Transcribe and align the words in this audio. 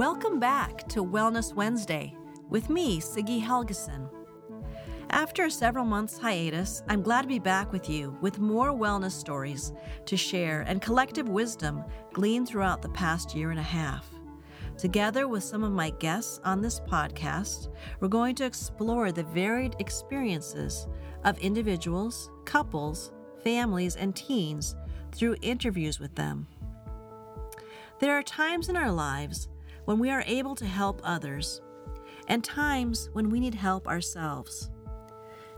Welcome 0.00 0.40
back 0.40 0.88
to 0.88 1.04
Wellness 1.04 1.52
Wednesday 1.52 2.16
with 2.48 2.70
me, 2.70 3.02
Siggy 3.02 3.44
Helgeson. 3.44 4.08
After 5.10 5.50
several 5.50 5.84
months 5.84 6.16
hiatus, 6.16 6.82
I'm 6.88 7.02
glad 7.02 7.20
to 7.20 7.28
be 7.28 7.38
back 7.38 7.70
with 7.70 7.90
you 7.90 8.16
with 8.22 8.38
more 8.38 8.70
wellness 8.70 9.10
stories 9.10 9.74
to 10.06 10.16
share 10.16 10.62
and 10.62 10.80
collective 10.80 11.28
wisdom 11.28 11.84
gleaned 12.14 12.48
throughout 12.48 12.80
the 12.80 12.88
past 12.88 13.34
year 13.34 13.50
and 13.50 13.60
a 13.60 13.62
half. 13.62 14.08
Together 14.78 15.28
with 15.28 15.44
some 15.44 15.62
of 15.62 15.72
my 15.72 15.90
guests 15.90 16.40
on 16.44 16.62
this 16.62 16.80
podcast, 16.80 17.68
we're 18.00 18.08
going 18.08 18.34
to 18.36 18.46
explore 18.46 19.12
the 19.12 19.24
varied 19.24 19.76
experiences 19.80 20.88
of 21.24 21.38
individuals, 21.40 22.30
couples, 22.46 23.12
families, 23.44 23.96
and 23.96 24.16
teens 24.16 24.76
through 25.12 25.36
interviews 25.42 26.00
with 26.00 26.14
them. 26.14 26.46
There 27.98 28.16
are 28.16 28.22
times 28.22 28.70
in 28.70 28.78
our 28.78 28.90
lives 28.90 29.49
when 29.90 29.98
we 29.98 30.08
are 30.08 30.22
able 30.28 30.54
to 30.54 30.66
help 30.66 31.00
others, 31.02 31.60
and 32.28 32.44
times 32.44 33.10
when 33.12 33.28
we 33.28 33.40
need 33.40 33.56
help 33.56 33.88
ourselves. 33.88 34.70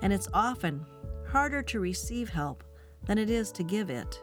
And 0.00 0.10
it's 0.10 0.27
often 0.32 0.86
harder 1.28 1.60
to 1.64 1.80
receive 1.80 2.30
help 2.30 2.64
than 3.05 3.18
it 3.18 3.28
is 3.28 3.52
to 3.52 3.62
give 3.62 3.91
it. 3.91 4.22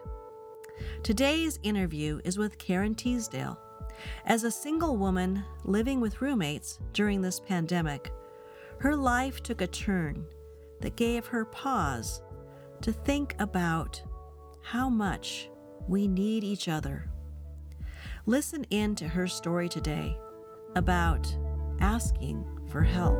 Today's 1.03 1.59
interview 1.61 2.21
is 2.23 2.39
with 2.39 2.57
Karen 2.57 2.95
Teasdale. 2.95 3.59
As 4.25 4.43
a 4.43 4.49
single 4.49 4.97
woman 4.97 5.43
living 5.63 6.01
with 6.01 6.23
roommates 6.23 6.79
during 6.91 7.21
this 7.21 7.39
pandemic, 7.39 8.11
her 8.79 8.95
life 8.95 9.43
took 9.43 9.61
a 9.61 9.67
turn 9.67 10.25
that 10.81 10.95
gave 10.95 11.27
her 11.27 11.45
pause 11.45 12.23
to 12.81 12.91
think 12.91 13.35
about 13.37 14.01
how 14.63 14.89
much 14.89 15.51
we 15.87 16.07
need 16.07 16.43
each 16.43 16.67
other. 16.67 17.07
Listen 18.29 18.63
in 18.69 18.93
to 18.93 19.07
her 19.07 19.25
story 19.25 19.67
today 19.67 20.15
about 20.75 21.35
asking 21.79 22.45
for 22.67 22.83
help. 22.83 23.17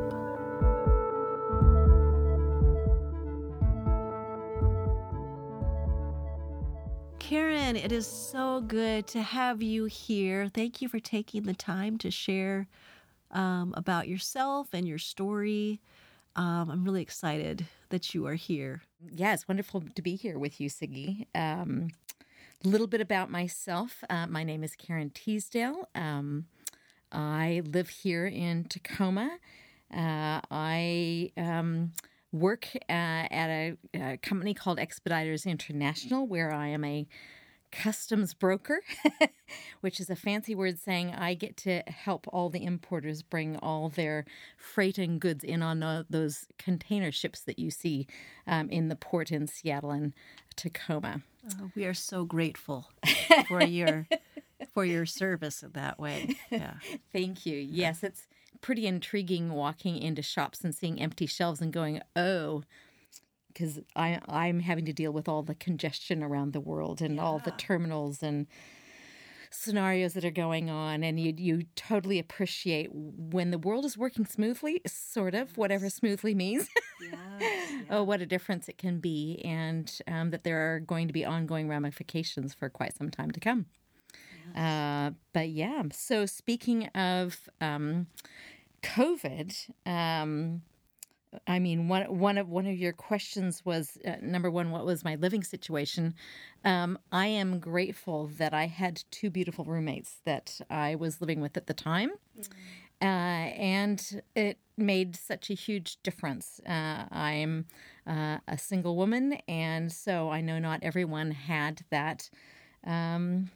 Karen, 7.18 7.74
it 7.74 7.90
is 7.90 8.06
so 8.06 8.60
good 8.60 9.08
to 9.08 9.20
have 9.20 9.60
you 9.60 9.86
here. 9.86 10.48
Thank 10.48 10.80
you 10.80 10.88
for 10.88 11.00
taking 11.00 11.42
the 11.42 11.54
time 11.54 11.98
to 11.98 12.12
share 12.12 12.68
um, 13.32 13.74
about 13.76 14.06
yourself 14.06 14.68
and 14.72 14.86
your 14.86 14.98
story. 14.98 15.80
Um, 16.36 16.70
I'm 16.70 16.84
really 16.84 17.02
excited 17.02 17.66
that 17.88 18.14
you 18.14 18.28
are 18.28 18.36
here. 18.36 18.82
Yeah, 19.10 19.34
it's 19.34 19.48
wonderful 19.48 19.82
to 19.92 20.02
be 20.02 20.14
here 20.14 20.38
with 20.38 20.60
you, 20.60 20.70
Siggy. 20.70 21.26
Um, 21.34 21.88
a 22.64 22.68
little 22.68 22.86
bit 22.86 23.00
about 23.00 23.30
myself. 23.30 24.04
Uh, 24.10 24.26
my 24.26 24.44
name 24.44 24.62
is 24.62 24.76
Karen 24.76 25.10
Teasdale. 25.10 25.88
Um, 25.94 26.46
I 27.10 27.62
live 27.64 27.88
here 27.88 28.26
in 28.26 28.64
Tacoma. 28.64 29.38
Uh, 29.92 30.40
I 30.50 31.32
um, 31.36 31.92
work 32.32 32.68
uh, 32.74 32.82
at 32.92 33.48
a, 33.48 33.76
a, 33.94 34.16
company 34.18 34.54
called 34.54 34.78
Expeditors 34.78 35.46
International, 35.46 36.26
where 36.26 36.52
I 36.52 36.68
am 36.68 36.84
a 36.84 37.06
customs 37.70 38.34
broker, 38.34 38.80
which 39.80 40.00
is 40.00 40.10
a 40.10 40.16
fancy 40.16 40.54
word 40.54 40.78
saying 40.78 41.14
I 41.14 41.34
get 41.34 41.56
to 41.58 41.82
help 41.86 42.26
all 42.28 42.50
the 42.50 42.64
importers 42.64 43.22
bring 43.22 43.56
all 43.56 43.88
their 43.88 44.24
freight 44.56 44.98
and 44.98 45.20
goods 45.20 45.44
in 45.44 45.62
on 45.62 45.82
uh, 45.82 46.04
those 46.08 46.46
container 46.58 47.12
ships 47.12 47.40
that 47.40 47.58
you 47.58 47.70
see 47.70 48.06
um, 48.46 48.68
in 48.70 48.88
the 48.88 48.96
port 48.96 49.30
in 49.30 49.46
Seattle 49.46 49.90
and 49.90 50.12
Tacoma. 50.56 51.22
Oh, 51.60 51.70
we 51.74 51.84
are 51.84 51.94
so 51.94 52.24
grateful 52.24 52.90
for 53.48 53.62
your 53.62 54.06
for 54.74 54.84
your 54.84 55.06
service 55.06 55.62
in 55.62 55.72
that 55.72 55.98
way. 55.98 56.36
Yeah. 56.50 56.74
Thank 57.12 57.46
you. 57.46 57.56
Yes, 57.56 58.02
it's 58.02 58.26
pretty 58.60 58.86
intriguing 58.86 59.52
walking 59.52 59.96
into 59.96 60.22
shops 60.22 60.62
and 60.62 60.74
seeing 60.74 61.00
empty 61.00 61.26
shelves 61.26 61.60
and 61.60 61.72
going, 61.72 62.00
"Oh, 62.14 62.64
because 63.52 63.80
I 63.96 64.20
I'm 64.28 64.60
having 64.60 64.84
to 64.86 64.92
deal 64.92 65.12
with 65.12 65.28
all 65.28 65.42
the 65.42 65.54
congestion 65.54 66.22
around 66.22 66.52
the 66.52 66.60
world 66.60 67.00
and 67.00 67.16
yeah. 67.16 67.22
all 67.22 67.38
the 67.38 67.52
terminals 67.52 68.22
and 68.22 68.46
scenarios 69.50 70.14
that 70.14 70.24
are 70.24 70.30
going 70.30 70.70
on 70.70 71.02
and 71.02 71.18
you 71.18 71.34
you 71.36 71.62
totally 71.74 72.20
appreciate 72.20 72.88
when 72.92 73.50
the 73.50 73.58
world 73.58 73.84
is 73.84 73.98
working 73.98 74.24
smoothly 74.24 74.80
sort 74.86 75.34
of 75.34 75.56
whatever 75.58 75.90
smoothly 75.90 76.34
means 76.34 76.68
oh 77.90 78.04
what 78.04 78.20
a 78.20 78.26
difference 78.26 78.68
it 78.68 78.78
can 78.78 79.00
be 79.00 79.40
and 79.44 79.98
um, 80.06 80.30
that 80.30 80.44
there 80.44 80.72
are 80.72 80.78
going 80.78 81.08
to 81.08 81.12
be 81.12 81.24
ongoing 81.24 81.68
ramifications 81.68 82.54
for 82.54 82.70
quite 82.70 82.96
some 82.96 83.10
time 83.10 83.32
to 83.32 83.40
come 83.40 83.66
yes. 84.54 84.56
uh, 84.56 85.10
but 85.32 85.48
yeah 85.48 85.82
so 85.92 86.24
speaking 86.26 86.86
of 86.88 87.48
um, 87.60 88.06
covid 88.84 89.52
um, 89.84 90.62
I 91.46 91.58
mean, 91.58 91.88
one 91.88 92.18
one 92.18 92.38
of 92.38 92.48
one 92.48 92.66
of 92.66 92.76
your 92.76 92.92
questions 92.92 93.64
was 93.64 93.98
uh, 94.06 94.16
number 94.20 94.50
one. 94.50 94.70
What 94.70 94.84
was 94.84 95.04
my 95.04 95.14
living 95.14 95.44
situation? 95.44 96.14
Um, 96.64 96.98
I 97.12 97.26
am 97.26 97.60
grateful 97.60 98.26
that 98.38 98.52
I 98.52 98.66
had 98.66 99.04
two 99.10 99.30
beautiful 99.30 99.64
roommates 99.64 100.20
that 100.24 100.60
I 100.68 100.96
was 100.96 101.20
living 101.20 101.40
with 101.40 101.56
at 101.56 101.66
the 101.66 101.74
time, 101.74 102.10
mm-hmm. 102.38 103.06
uh, 103.06 103.06
and 103.06 104.22
it 104.34 104.58
made 104.76 105.14
such 105.14 105.50
a 105.50 105.54
huge 105.54 106.02
difference. 106.02 106.60
Uh, 106.66 107.04
I'm 107.12 107.66
uh, 108.06 108.38
a 108.48 108.58
single 108.58 108.96
woman, 108.96 109.34
and 109.46 109.92
so 109.92 110.30
I 110.30 110.40
know 110.40 110.58
not 110.58 110.80
everyone 110.82 111.30
had 111.30 111.82
that 111.90 112.28
um, 112.84 113.50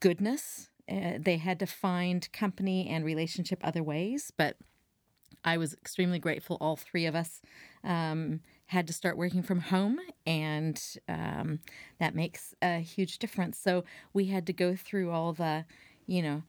goodness. 0.00 0.68
Uh, 0.86 1.12
they 1.18 1.38
had 1.38 1.58
to 1.60 1.66
find 1.66 2.30
company 2.32 2.90
and 2.90 3.06
relationship 3.06 3.58
other 3.64 3.82
ways, 3.82 4.30
but 4.36 4.58
I 5.44 5.56
was 5.58 5.74
extremely 5.74 6.18
grateful. 6.18 6.56
All 6.60 6.76
three 6.76 7.06
of 7.06 7.14
us 7.14 7.42
um, 7.82 8.40
had 8.66 8.86
to 8.86 8.92
start 8.92 9.16
working 9.16 9.42
from 9.42 9.60
home, 9.60 9.98
and 10.26 10.82
um, 11.08 11.60
that 11.98 12.14
makes 12.14 12.54
a 12.62 12.78
huge 12.78 13.18
difference. 13.18 13.58
So 13.58 13.84
we 14.12 14.26
had 14.26 14.46
to 14.46 14.52
go 14.52 14.74
through 14.74 15.10
all 15.10 15.32
the, 15.32 15.66
you 16.06 16.22
know, 16.22 16.42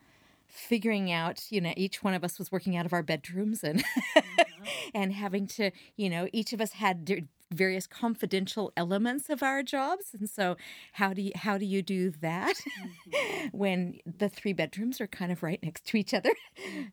figuring 0.47 1.11
out, 1.11 1.45
you 1.49 1.59
know, 1.59 1.73
each 1.75 2.03
one 2.03 2.13
of 2.13 2.23
us 2.23 2.39
was 2.39 2.51
working 2.51 2.77
out 2.77 2.85
of 2.85 2.93
our 2.93 3.03
bedrooms 3.03 3.63
and 3.63 3.83
mm-hmm. 4.17 4.63
and 4.93 5.13
having 5.13 5.47
to, 5.47 5.71
you 5.97 6.09
know, 6.09 6.29
each 6.31 6.53
of 6.53 6.61
us 6.61 6.73
had 6.73 7.27
various 7.51 7.87
confidential 7.87 8.71
elements 8.75 9.29
of 9.29 9.43
our 9.43 9.63
jobs. 9.63 10.15
And 10.17 10.29
so 10.29 10.57
how 10.93 11.13
do 11.13 11.21
you 11.21 11.31
how 11.35 11.57
do 11.57 11.65
you 11.65 11.81
do 11.81 12.11
that 12.21 12.55
mm-hmm. 12.55 13.47
when 13.57 13.99
the 14.05 14.29
three 14.29 14.53
bedrooms 14.53 14.99
are 14.99 15.07
kind 15.07 15.31
of 15.31 15.43
right 15.43 15.61
next 15.61 15.85
to 15.87 15.97
each 15.97 16.13
other? 16.13 16.33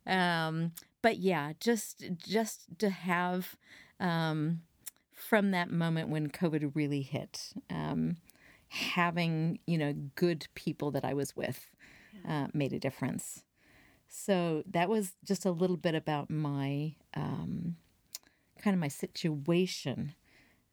Um, 0.07 0.73
but 1.01 1.19
yeah 1.19 1.53
just 1.59 2.05
just 2.17 2.67
to 2.79 2.91
have 2.91 3.57
um, 3.99 4.63
from 5.15 5.51
that 5.51 5.71
moment 5.71 6.09
when 6.09 6.29
covid 6.29 6.71
really 6.75 7.03
hit 7.03 7.53
um, 7.71 8.17
having 8.69 9.59
you 9.67 9.79
know 9.79 9.93
good 10.15 10.47
people 10.55 10.91
that 10.91 11.05
i 11.05 11.13
was 11.13 11.37
with 11.37 11.73
uh, 12.29 12.49
made 12.53 12.73
a 12.73 12.79
difference. 12.79 13.45
So 14.09 14.63
that 14.71 14.89
was 14.89 15.15
just 15.25 15.45
a 15.45 15.51
little 15.51 15.77
bit 15.77 15.95
about 15.95 16.31
my 16.31 16.95
um, 17.15 17.77
kind 18.59 18.75
of 18.75 18.81
my 18.81 18.89
situation 18.89 20.15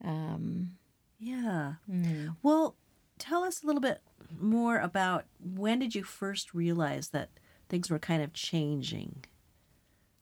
um, 0.03 0.71
yeah. 1.19 1.73
Mm. 1.89 2.35
Well, 2.41 2.75
tell 3.17 3.43
us 3.43 3.61
a 3.61 3.67
little 3.67 3.81
bit 3.81 4.01
more 4.39 4.79
about 4.79 5.25
when 5.39 5.79
did 5.79 5.95
you 5.95 6.03
first 6.03 6.53
realize 6.53 7.09
that 7.09 7.29
things 7.67 7.89
were 7.89 7.99
kind 7.99 8.23
of 8.23 8.33
changing 8.33 9.25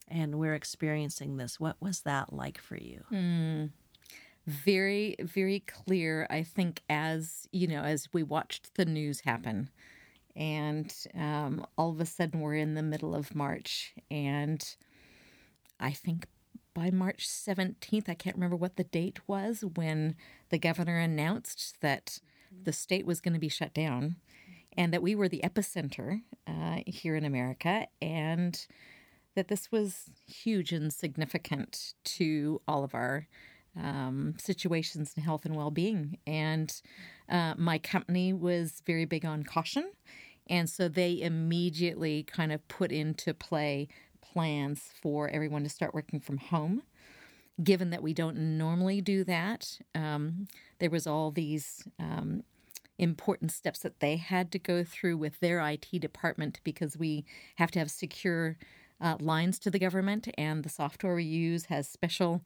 and 0.08 0.38
we're 0.38 0.54
experiencing 0.54 1.36
this? 1.36 1.60
What 1.60 1.76
was 1.80 2.00
that 2.00 2.32
like 2.32 2.60
for 2.60 2.76
you? 2.76 3.04
Mm. 3.12 3.70
Very, 4.46 5.16
very 5.20 5.60
clear, 5.60 6.26
I 6.30 6.42
think, 6.42 6.82
as 6.88 7.46
you 7.52 7.66
know, 7.66 7.82
as 7.82 8.08
we 8.12 8.22
watched 8.22 8.74
the 8.74 8.86
news 8.86 9.20
happen. 9.20 9.70
And 10.34 10.94
um, 11.14 11.66
all 11.76 11.90
of 11.90 12.00
a 12.00 12.06
sudden, 12.06 12.40
we're 12.40 12.54
in 12.54 12.74
the 12.74 12.82
middle 12.82 13.14
of 13.14 13.34
March. 13.34 13.94
And 14.10 14.64
I 15.78 15.90
think 15.90 16.26
by 16.78 16.92
March 16.92 17.26
17th, 17.26 18.08
I 18.08 18.14
can't 18.14 18.36
remember 18.36 18.54
what 18.54 18.76
the 18.76 18.84
date 18.84 19.18
was 19.26 19.64
when 19.74 20.14
the 20.50 20.58
governor 20.58 20.96
announced 20.96 21.74
that 21.80 22.20
the 22.62 22.72
state 22.72 23.04
was 23.04 23.20
going 23.20 23.34
to 23.34 23.40
be 23.40 23.48
shut 23.48 23.74
down 23.74 24.14
and 24.76 24.92
that 24.92 25.02
we 25.02 25.16
were 25.16 25.28
the 25.28 25.40
epicenter 25.42 26.22
uh, 26.46 26.78
here 26.86 27.16
in 27.16 27.24
America 27.24 27.88
and 28.00 28.64
that 29.34 29.48
this 29.48 29.72
was 29.72 30.08
huge 30.24 30.70
and 30.70 30.92
significant 30.92 31.94
to 32.04 32.62
all 32.68 32.84
of 32.84 32.94
our 32.94 33.26
um, 33.76 34.36
situations 34.38 35.14
in 35.16 35.24
health 35.24 35.44
and 35.44 35.56
well 35.56 35.72
being. 35.72 36.18
And 36.28 36.72
uh, 37.28 37.54
my 37.58 37.78
company 37.78 38.32
was 38.32 38.82
very 38.86 39.04
big 39.04 39.24
on 39.24 39.42
caution. 39.42 39.90
And 40.48 40.70
so 40.70 40.88
they 40.88 41.20
immediately 41.20 42.22
kind 42.22 42.52
of 42.52 42.66
put 42.68 42.92
into 42.92 43.34
play 43.34 43.88
plans 44.38 44.90
for 45.02 45.28
everyone 45.30 45.64
to 45.64 45.68
start 45.68 45.92
working 45.92 46.20
from 46.20 46.38
home. 46.38 46.80
Given 47.60 47.90
that 47.90 48.04
we 48.04 48.14
don't 48.14 48.56
normally 48.56 49.00
do 49.00 49.24
that, 49.24 49.80
um, 49.96 50.46
there 50.78 50.90
was 50.90 51.08
all 51.08 51.32
these, 51.32 51.82
um, 51.98 52.44
important 52.98 53.50
steps 53.50 53.80
that 53.80 53.98
they 53.98 54.14
had 54.14 54.52
to 54.52 54.58
go 54.60 54.84
through 54.84 55.16
with 55.16 55.40
their 55.40 55.58
IT 55.58 55.88
department 56.00 56.60
because 56.62 56.96
we 56.96 57.24
have 57.56 57.72
to 57.72 57.80
have 57.80 57.90
secure 57.90 58.56
uh, 59.00 59.16
lines 59.18 59.58
to 59.58 59.72
the 59.72 59.78
government, 59.80 60.28
and 60.38 60.62
the 60.62 60.68
software 60.68 61.16
we 61.16 61.24
use 61.24 61.64
has 61.64 61.88
special 61.88 62.44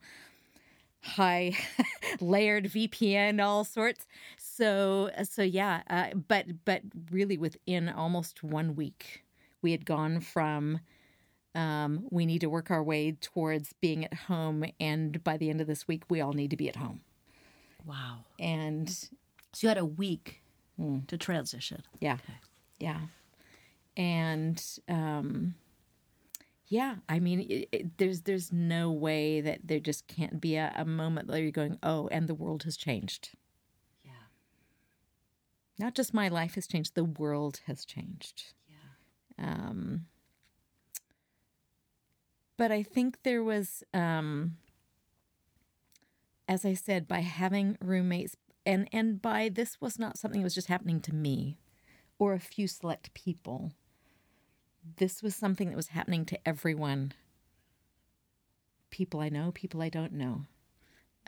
high 1.01 1.55
layered 2.19 2.65
VPN, 2.65 3.39
all 3.39 3.63
sorts. 3.63 4.07
So, 4.39 5.11
so 5.29 5.43
yeah, 5.43 5.83
uh, 5.91 6.15
but 6.27 6.65
but 6.65 6.81
really 7.11 7.37
within 7.37 7.87
almost 7.87 8.43
one 8.43 8.75
week, 8.75 9.23
we 9.61 9.71
had 9.71 9.85
gone 9.85 10.21
from 10.21 10.79
um, 11.55 12.07
we 12.09 12.25
need 12.25 12.41
to 12.41 12.47
work 12.49 12.71
our 12.71 12.83
way 12.83 13.11
towards 13.13 13.73
being 13.73 14.03
at 14.05 14.13
home, 14.13 14.65
and 14.79 15.23
by 15.23 15.37
the 15.37 15.49
end 15.49 15.61
of 15.61 15.67
this 15.67 15.87
week, 15.87 16.03
we 16.09 16.19
all 16.21 16.33
need 16.33 16.49
to 16.51 16.57
be 16.57 16.67
at 16.69 16.75
home. 16.77 17.01
Wow. 17.85 18.19
And 18.39 18.89
So 18.89 19.09
you 19.61 19.67
had 19.67 19.77
a 19.77 19.85
week 19.85 20.41
to 21.07 21.17
transition. 21.17 21.83
yeah, 21.99 22.17
yeah, 22.79 22.99
and 23.95 24.61
um, 24.89 25.55
yeah, 26.67 26.95
I 27.07 27.19
mean, 27.19 27.41
it, 27.41 27.69
it, 27.71 27.97
there's 27.97 28.21
there's 28.21 28.51
no 28.51 28.91
way 28.91 29.39
that 29.41 29.59
there 29.63 29.79
just 29.79 30.07
can't 30.07 30.41
be 30.41 30.55
a, 30.55 30.73
a 30.75 30.85
moment 30.85 31.27
where 31.29 31.39
you're 31.39 31.51
going, 31.51 31.77
oh, 31.83 32.07
and 32.07 32.27
the 32.27 32.33
world 32.33 32.63
has 32.63 32.75
changed. 32.75 33.29
Yeah. 34.03 34.11
Not 35.77 35.93
just 35.95 36.13
my 36.13 36.27
life 36.29 36.55
has 36.55 36.65
changed; 36.67 36.95
the 36.95 37.03
world 37.03 37.61
has 37.67 37.85
changed. 37.85 38.53
Yeah. 38.67 39.45
Um, 39.45 40.05
but 42.63 42.71
I 42.71 42.81
think 42.81 43.23
there 43.23 43.43
was, 43.43 43.83
um, 43.93 44.55
as 46.47 46.63
I 46.63 46.75
said, 46.75 47.09
by 47.09 47.19
having 47.19 47.77
roommates, 47.81 48.37
and 48.65 48.87
and 48.93 49.21
by 49.21 49.49
this 49.49 49.81
was 49.81 49.99
not 49.99 50.17
something 50.17 50.39
that 50.39 50.45
was 50.45 50.55
just 50.55 50.69
happening 50.69 51.01
to 51.01 51.13
me, 51.13 51.57
or 52.17 52.31
a 52.31 52.39
few 52.39 52.69
select 52.69 53.13
people. 53.13 53.73
This 54.95 55.21
was 55.21 55.35
something 55.35 55.71
that 55.71 55.75
was 55.75 55.87
happening 55.87 56.23
to 56.23 56.39
everyone. 56.47 57.11
People 58.91 59.19
I 59.19 59.27
know, 59.27 59.51
people 59.53 59.81
I 59.81 59.89
don't 59.89 60.13
know. 60.13 60.45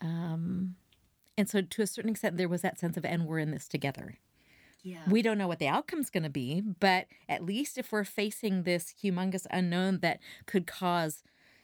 Um, 0.01 0.77
and 1.37 1.49
so, 1.49 1.59
to 1.59 1.81
a 1.81 1.87
certain 1.87 2.11
extent, 2.11 2.37
there 2.37 2.47
was 2.47 2.61
that 2.61 2.79
sense 2.79 2.95
of, 2.95 3.03
and 3.03 3.25
we're 3.25 3.39
in 3.39 3.51
this 3.51 3.67
together. 3.67 4.19
Yeah. 4.85 5.01
We 5.07 5.23
don't 5.23 5.39
know 5.39 5.47
what 5.47 5.57
the 5.57 5.67
outcome's 5.67 6.11
going 6.11 6.23
to 6.23 6.29
be, 6.29 6.61
but 6.61 7.07
at 7.27 7.43
least 7.43 7.79
if 7.79 7.91
we're 7.91 8.03
facing 8.03 8.63
this 8.63 8.93
humongous 9.03 9.47
unknown 9.49 9.99
that 10.01 10.19
could 10.45 10.67
cause, 10.67 11.23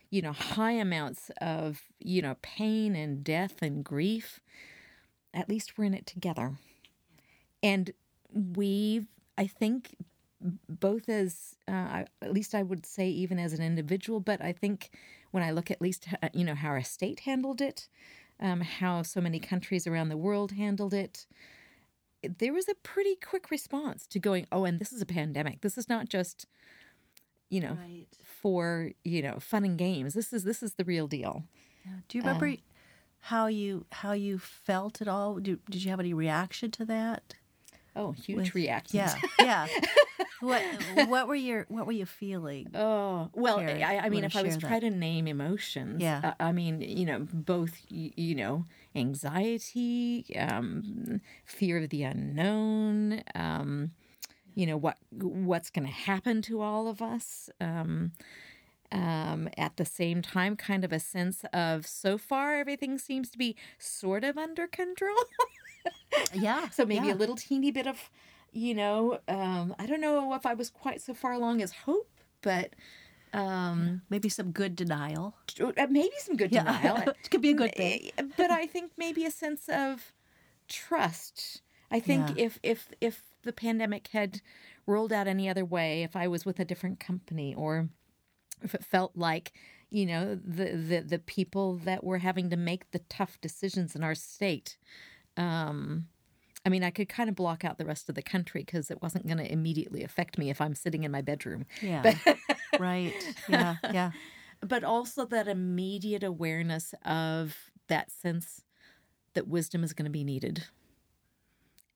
you 0.09 0.23
know, 0.23 0.31
high 0.31 0.71
amounts 0.71 1.29
of, 1.39 1.83
you 1.99 2.23
know, 2.23 2.35
pain 2.41 2.95
and 2.95 3.23
death 3.23 3.61
and 3.61 3.85
grief, 3.85 4.39
at 5.35 5.47
least 5.47 5.77
we're 5.77 5.83
in 5.83 5.93
it 5.93 6.07
together. 6.07 6.53
And 7.61 7.91
we, 8.33 9.05
I 9.37 9.45
think, 9.45 9.95
both 10.67 11.07
as, 11.07 11.55
uh, 11.67 12.05
at 12.23 12.33
least 12.33 12.55
I 12.55 12.63
would 12.63 12.87
say, 12.87 13.07
even 13.07 13.37
as 13.37 13.53
an 13.53 13.61
individual, 13.61 14.19
but 14.19 14.41
I 14.41 14.51
think 14.51 14.89
when 15.29 15.43
I 15.43 15.51
look 15.51 15.69
at 15.69 15.79
least, 15.79 16.07
uh, 16.23 16.29
you 16.33 16.43
know, 16.43 16.55
how 16.55 16.69
our 16.69 16.81
state 16.81 17.19
handled 17.19 17.61
it, 17.61 17.87
um, 18.39 18.61
how 18.61 19.03
so 19.03 19.21
many 19.21 19.37
countries 19.37 19.85
around 19.85 20.09
the 20.09 20.17
world 20.17 20.53
handled 20.53 20.95
it, 20.95 21.27
there 22.39 22.53
was 22.53 22.67
a 22.69 22.75
pretty 22.75 23.15
quick 23.15 23.49
response 23.51 24.05
to 24.07 24.19
going, 24.19 24.47
oh, 24.51 24.65
and 24.65 24.79
this 24.79 24.91
is 24.93 25.01
a 25.01 25.05
pandemic. 25.05 25.61
This 25.61 25.77
is 25.77 25.89
not 25.89 26.07
just, 26.09 26.45
you 27.49 27.59
know, 27.61 27.73
Right. 27.79 28.05
for 28.21 28.91
you 29.03 29.21
know 29.21 29.39
fun 29.39 29.65
and 29.65 29.77
games. 29.77 30.13
This 30.13 30.31
is 30.33 30.43
this 30.43 30.61
is 30.63 30.73
the 30.75 30.83
real 30.85 31.07
deal. 31.07 31.43
Do 32.07 32.17
you 32.17 32.21
remember 32.23 32.53
how 33.21 33.47
you 33.47 33.85
how 33.91 34.11
you 34.13 34.37
felt 34.39 35.01
at 35.01 35.07
all? 35.07 35.35
Do, 35.39 35.57
did 35.69 35.83
you 35.83 35.89
have 35.89 35.99
any 35.99 36.13
reaction 36.13 36.71
to 36.71 36.85
that? 36.85 37.35
Oh, 37.95 38.11
huge 38.13 38.37
With- 38.37 38.55
reactions. 38.55 39.13
Yeah. 39.39 39.67
Yeah. 39.67 39.67
what 40.39 40.63
what 41.07 41.27
were 41.27 41.35
your 41.35 41.65
what 41.69 41.85
were 41.85 41.91
you 41.91 42.05
feeling? 42.05 42.69
Oh 42.73 43.29
well, 43.33 43.59
Here, 43.59 43.83
I, 43.85 43.97
I 43.99 44.09
mean, 44.09 44.23
if 44.23 44.35
I 44.35 44.43
was 44.43 44.57
trying 44.57 44.81
to 44.81 44.89
name 44.89 45.27
emotions, 45.27 46.01
Yeah. 46.01 46.21
uh, 46.23 46.33
I 46.43 46.51
mean, 46.51 46.81
you 46.81 47.05
know, 47.05 47.27
both 47.33 47.73
y- 47.91 48.13
you 48.15 48.35
know, 48.35 48.65
anxiety, 48.95 50.25
um, 50.37 51.21
fear 51.45 51.77
of 51.83 51.89
the 51.89 52.03
unknown, 52.03 53.23
um, 53.35 53.91
you 54.55 54.65
know, 54.65 54.77
what 54.77 54.97
what's 55.11 55.69
going 55.69 55.87
to 55.87 55.93
happen 55.93 56.41
to 56.43 56.61
all 56.61 56.87
of 56.87 57.01
us. 57.01 57.49
Um, 57.59 58.11
um, 58.93 59.47
at 59.57 59.77
the 59.77 59.85
same 59.85 60.21
time, 60.21 60.57
kind 60.57 60.83
of 60.83 60.91
a 60.91 60.99
sense 60.99 61.45
of 61.53 61.87
so 61.87 62.17
far 62.17 62.55
everything 62.55 62.97
seems 62.97 63.29
to 63.29 63.37
be 63.37 63.55
sort 63.77 64.25
of 64.25 64.37
under 64.37 64.67
control. 64.67 65.15
Yeah. 66.33 66.69
So 66.69 66.85
maybe 66.85 67.07
yeah. 67.07 67.13
a 67.13 67.15
little 67.15 67.35
teeny 67.35 67.71
bit 67.71 67.87
of, 67.87 68.09
you 68.51 68.73
know, 68.73 69.19
um, 69.27 69.75
I 69.79 69.85
don't 69.85 70.01
know 70.01 70.33
if 70.33 70.45
I 70.45 70.53
was 70.53 70.69
quite 70.69 71.01
so 71.01 71.13
far 71.13 71.33
along 71.33 71.61
as 71.61 71.71
hope, 71.71 72.09
but 72.41 72.73
um, 73.33 74.01
maybe 74.09 74.29
some 74.29 74.51
good 74.51 74.75
denial. 74.75 75.35
uh, 75.59 75.87
maybe 75.89 76.15
some 76.19 76.35
good 76.35 76.51
denial. 76.51 76.97
it 77.07 77.29
could 77.29 77.41
be 77.41 77.51
a 77.51 77.53
good 77.55 77.75
thing. 77.75 78.11
But 78.37 78.51
I 78.51 78.65
think 78.67 78.91
maybe 78.97 79.25
a 79.25 79.31
sense 79.31 79.69
of 79.69 80.13
trust. 80.67 81.61
I 81.89 81.99
think 81.99 82.29
Yeah. 82.29 82.45
if 82.45 82.59
if 82.63 82.89
if 83.01 83.23
the 83.43 83.53
pandemic 83.53 84.07
had 84.09 84.41
rolled 84.85 85.11
out 85.13 85.27
any 85.27 85.49
other 85.49 85.65
way, 85.65 86.03
if 86.03 86.15
I 86.15 86.27
was 86.27 86.45
with 86.45 86.59
a 86.59 86.65
different 86.65 86.99
company, 86.99 87.53
or 87.55 87.89
if 88.61 88.73
it 88.75 88.83
felt 88.85 89.15
like 89.15 89.51
you 89.89 90.05
know 90.05 90.35
the 90.35 90.75
the 90.75 91.01
the 91.01 91.19
people 91.19 91.75
that 91.77 92.03
were 92.03 92.19
having 92.19 92.49
to 92.49 92.57
make 92.57 92.91
the 92.91 92.99
tough 92.99 93.39
decisions 93.41 93.95
in 93.95 94.03
our 94.03 94.15
state. 94.15 94.77
Um, 95.37 96.07
I 96.65 96.69
mean, 96.69 96.83
I 96.83 96.91
could 96.91 97.09
kind 97.09 97.27
of 97.29 97.35
block 97.35 97.65
out 97.65 97.77
the 97.77 97.85
rest 97.85 98.07
of 98.07 98.15
the 98.15 98.21
country 98.21 98.61
because 98.61 98.91
it 98.91 99.01
wasn't 99.01 99.25
going 99.25 99.39
to 99.39 99.51
immediately 99.51 100.03
affect 100.03 100.37
me 100.37 100.49
if 100.49 100.61
I'm 100.61 100.75
sitting 100.75 101.03
in 101.03 101.11
my 101.11 101.21
bedroom. 101.21 101.65
Yeah. 101.81 102.13
right. 102.79 103.13
Yeah. 103.49 103.75
Yeah. 103.91 104.11
but 104.61 104.83
also 104.83 105.25
that 105.25 105.47
immediate 105.47 106.23
awareness 106.23 106.93
of 107.03 107.57
that 107.87 108.11
sense 108.11 108.61
that 109.33 109.47
wisdom 109.47 109.83
is 109.83 109.93
going 109.93 110.05
to 110.05 110.11
be 110.11 110.23
needed 110.23 110.65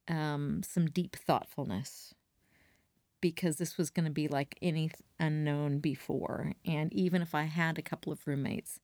um, 0.08 0.62
some 0.64 0.88
deep 0.88 1.16
thoughtfulness 1.16 2.14
because 3.22 3.58
this 3.58 3.78
was 3.78 3.90
going 3.90 4.06
to 4.06 4.12
be 4.12 4.28
like 4.28 4.58
any 4.62 4.92
unknown 5.20 5.80
before 5.80 6.52
and 6.66 6.94
even 6.94 7.22
if 7.22 7.34
i 7.34 7.44
had 7.44 7.80
a 7.80 7.82
couple 7.82 8.12
of 8.12 8.28
roommates 8.28 8.80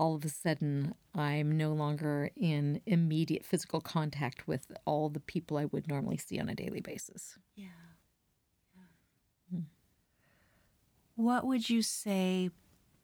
all 0.00 0.14
of 0.14 0.24
a 0.24 0.28
sudden 0.28 0.94
i'm 1.14 1.56
no 1.56 1.72
longer 1.72 2.30
in 2.34 2.80
immediate 2.86 3.44
physical 3.44 3.80
contact 3.80 4.48
with 4.48 4.72
all 4.86 5.08
the 5.10 5.20
people 5.20 5.58
i 5.58 5.66
would 5.66 5.86
normally 5.86 6.16
see 6.16 6.40
on 6.40 6.48
a 6.48 6.54
daily 6.54 6.80
basis 6.80 7.36
Yeah. 7.54 7.66
Hmm. 9.50 9.60
What 11.16 11.46
would 11.46 11.68
you 11.68 11.82
say, 11.82 12.50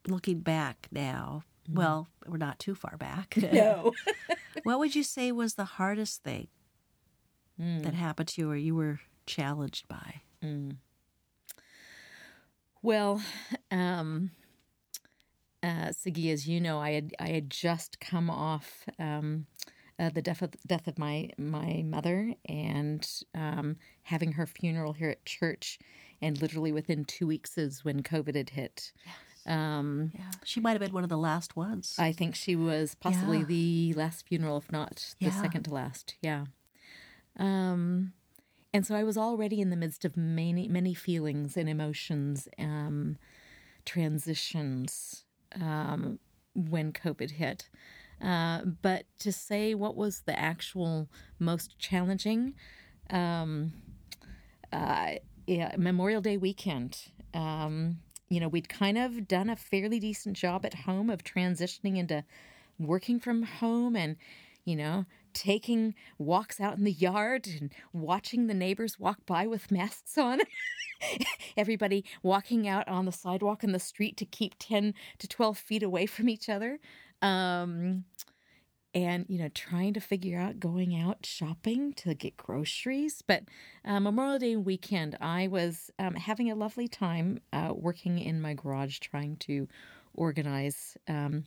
looking 0.08 0.40
back 0.40 0.88
now? 0.90 1.42
Hmm. 1.66 1.74
Well, 1.74 2.08
we're 2.26 2.38
not 2.38 2.58
too 2.58 2.74
far 2.74 2.96
back. 2.96 3.36
no 3.52 3.92
what 4.62 4.78
would 4.78 4.94
you 4.94 5.02
say 5.02 5.32
was 5.32 5.54
the 5.54 5.64
hardest 5.64 6.22
thing 6.22 6.48
hmm. 7.60 7.80
that 7.80 7.94
happened 7.94 8.28
to 8.28 8.40
you 8.40 8.50
or 8.50 8.56
you 8.56 8.74
were 8.74 9.00
challenged 9.26 9.86
by? 9.88 10.22
Well, 12.82 13.20
um, 13.70 14.30
uh, 15.66 15.88
Siggy, 15.90 16.32
as 16.32 16.46
you 16.46 16.60
know, 16.60 16.78
I 16.78 16.92
had 16.92 17.12
I 17.18 17.28
had 17.28 17.50
just 17.50 17.98
come 18.00 18.30
off 18.30 18.84
um, 18.98 19.46
uh, 19.98 20.10
the 20.10 20.22
death 20.22 20.42
of, 20.42 20.50
death 20.66 20.86
of 20.86 20.98
my 20.98 21.30
my 21.38 21.82
mother 21.84 22.34
and 22.48 23.06
um, 23.34 23.76
having 24.02 24.32
her 24.32 24.46
funeral 24.46 24.92
here 24.92 25.10
at 25.10 25.24
church, 25.24 25.78
and 26.22 26.40
literally 26.40 26.70
within 26.72 27.04
two 27.04 27.26
weeks 27.26 27.58
is 27.58 27.84
when 27.84 28.02
COVID 28.02 28.36
had 28.36 28.50
hit. 28.50 28.92
Um, 29.46 30.12
Yeah. 30.14 30.30
She 30.44 30.60
might 30.60 30.72
have 30.72 30.80
been 30.80 30.92
one 30.92 31.04
of 31.04 31.08
the 31.08 31.16
last 31.18 31.56
ones. 31.56 31.94
I 31.98 32.12
think 32.12 32.34
she 32.34 32.56
was 32.56 32.94
possibly 32.96 33.38
Yeah. 33.38 33.44
the 33.44 33.92
last 33.94 34.26
funeral, 34.28 34.56
if 34.58 34.70
not 34.72 35.14
the 35.20 35.26
Yeah. 35.26 35.42
second 35.42 35.64
to 35.64 35.70
last. 35.74 36.14
Yeah. 36.20 36.46
Um, 37.38 38.12
and 38.74 38.86
so 38.86 38.94
I 38.94 39.04
was 39.04 39.16
already 39.16 39.60
in 39.60 39.70
the 39.70 39.76
midst 39.76 40.04
of 40.04 40.16
many, 40.16 40.68
many 40.68 40.94
feelings 40.94 41.56
and 41.56 41.68
emotions, 41.68 42.48
um, 42.58 43.18
transitions 43.84 45.24
um, 45.60 46.18
when 46.54 46.92
COVID 46.92 47.32
hit. 47.32 47.68
Uh, 48.22 48.62
but 48.82 49.04
to 49.18 49.30
say 49.30 49.74
what 49.74 49.94
was 49.94 50.20
the 50.20 50.38
actual 50.38 51.08
most 51.38 51.78
challenging, 51.78 52.54
um, 53.10 53.72
uh, 54.72 55.12
yeah, 55.46 55.74
Memorial 55.76 56.20
Day 56.20 56.36
weekend. 56.36 57.08
Um, 57.34 57.98
you 58.28 58.40
know, 58.40 58.48
we'd 58.48 58.68
kind 58.68 58.98
of 58.98 59.28
done 59.28 59.50
a 59.50 59.56
fairly 59.56 60.00
decent 60.00 60.36
job 60.36 60.64
at 60.64 60.74
home 60.74 61.10
of 61.10 61.22
transitioning 61.22 61.98
into 61.98 62.24
working 62.78 63.20
from 63.20 63.42
home 63.42 63.94
and, 63.94 64.16
you 64.66 64.76
know, 64.76 65.06
taking 65.32 65.94
walks 66.18 66.60
out 66.60 66.76
in 66.76 66.84
the 66.84 66.92
yard 66.92 67.46
and 67.46 67.72
watching 67.92 68.46
the 68.46 68.54
neighbors 68.54 68.98
walk 68.98 69.24
by 69.24 69.46
with 69.46 69.70
masks 69.70 70.18
on. 70.18 70.40
Everybody 71.56 72.04
walking 72.22 72.68
out 72.68 72.86
on 72.88 73.06
the 73.06 73.12
sidewalk 73.12 73.64
in 73.64 73.72
the 73.72 73.78
street 73.78 74.16
to 74.18 74.26
keep 74.26 74.56
10 74.58 74.92
to 75.18 75.28
12 75.28 75.56
feet 75.56 75.82
away 75.82 76.04
from 76.04 76.28
each 76.28 76.48
other. 76.48 76.78
Um, 77.22 78.04
and 78.96 79.26
you 79.28 79.38
know 79.38 79.48
trying 79.50 79.92
to 79.92 80.00
figure 80.00 80.38
out 80.40 80.58
going 80.58 80.98
out 80.98 81.24
shopping 81.24 81.92
to 81.92 82.14
get 82.14 82.36
groceries 82.36 83.22
but 83.26 83.42
uh, 83.84 84.00
memorial 84.00 84.38
day 84.38 84.56
weekend 84.56 85.18
i 85.20 85.46
was 85.46 85.90
um, 85.98 86.14
having 86.14 86.50
a 86.50 86.54
lovely 86.54 86.88
time 86.88 87.38
uh, 87.52 87.72
working 87.74 88.18
in 88.18 88.40
my 88.40 88.54
garage 88.54 88.98
trying 88.98 89.36
to 89.36 89.68
organize 90.14 90.96
um, 91.08 91.44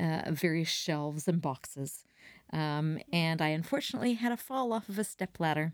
uh, 0.00 0.22
various 0.30 0.68
shelves 0.68 1.28
and 1.28 1.40
boxes 1.40 2.04
um, 2.52 2.98
and 3.12 3.40
i 3.40 3.48
unfortunately 3.48 4.14
had 4.14 4.32
a 4.32 4.36
fall 4.36 4.72
off 4.72 4.88
of 4.88 4.98
a 4.98 5.04
step 5.04 5.38
ladder 5.38 5.72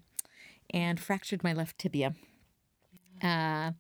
and 0.71 0.99
fractured 1.01 1.45
my 1.45 1.53
left 1.53 1.79
tibia 1.79 2.15
uh, 3.23 3.73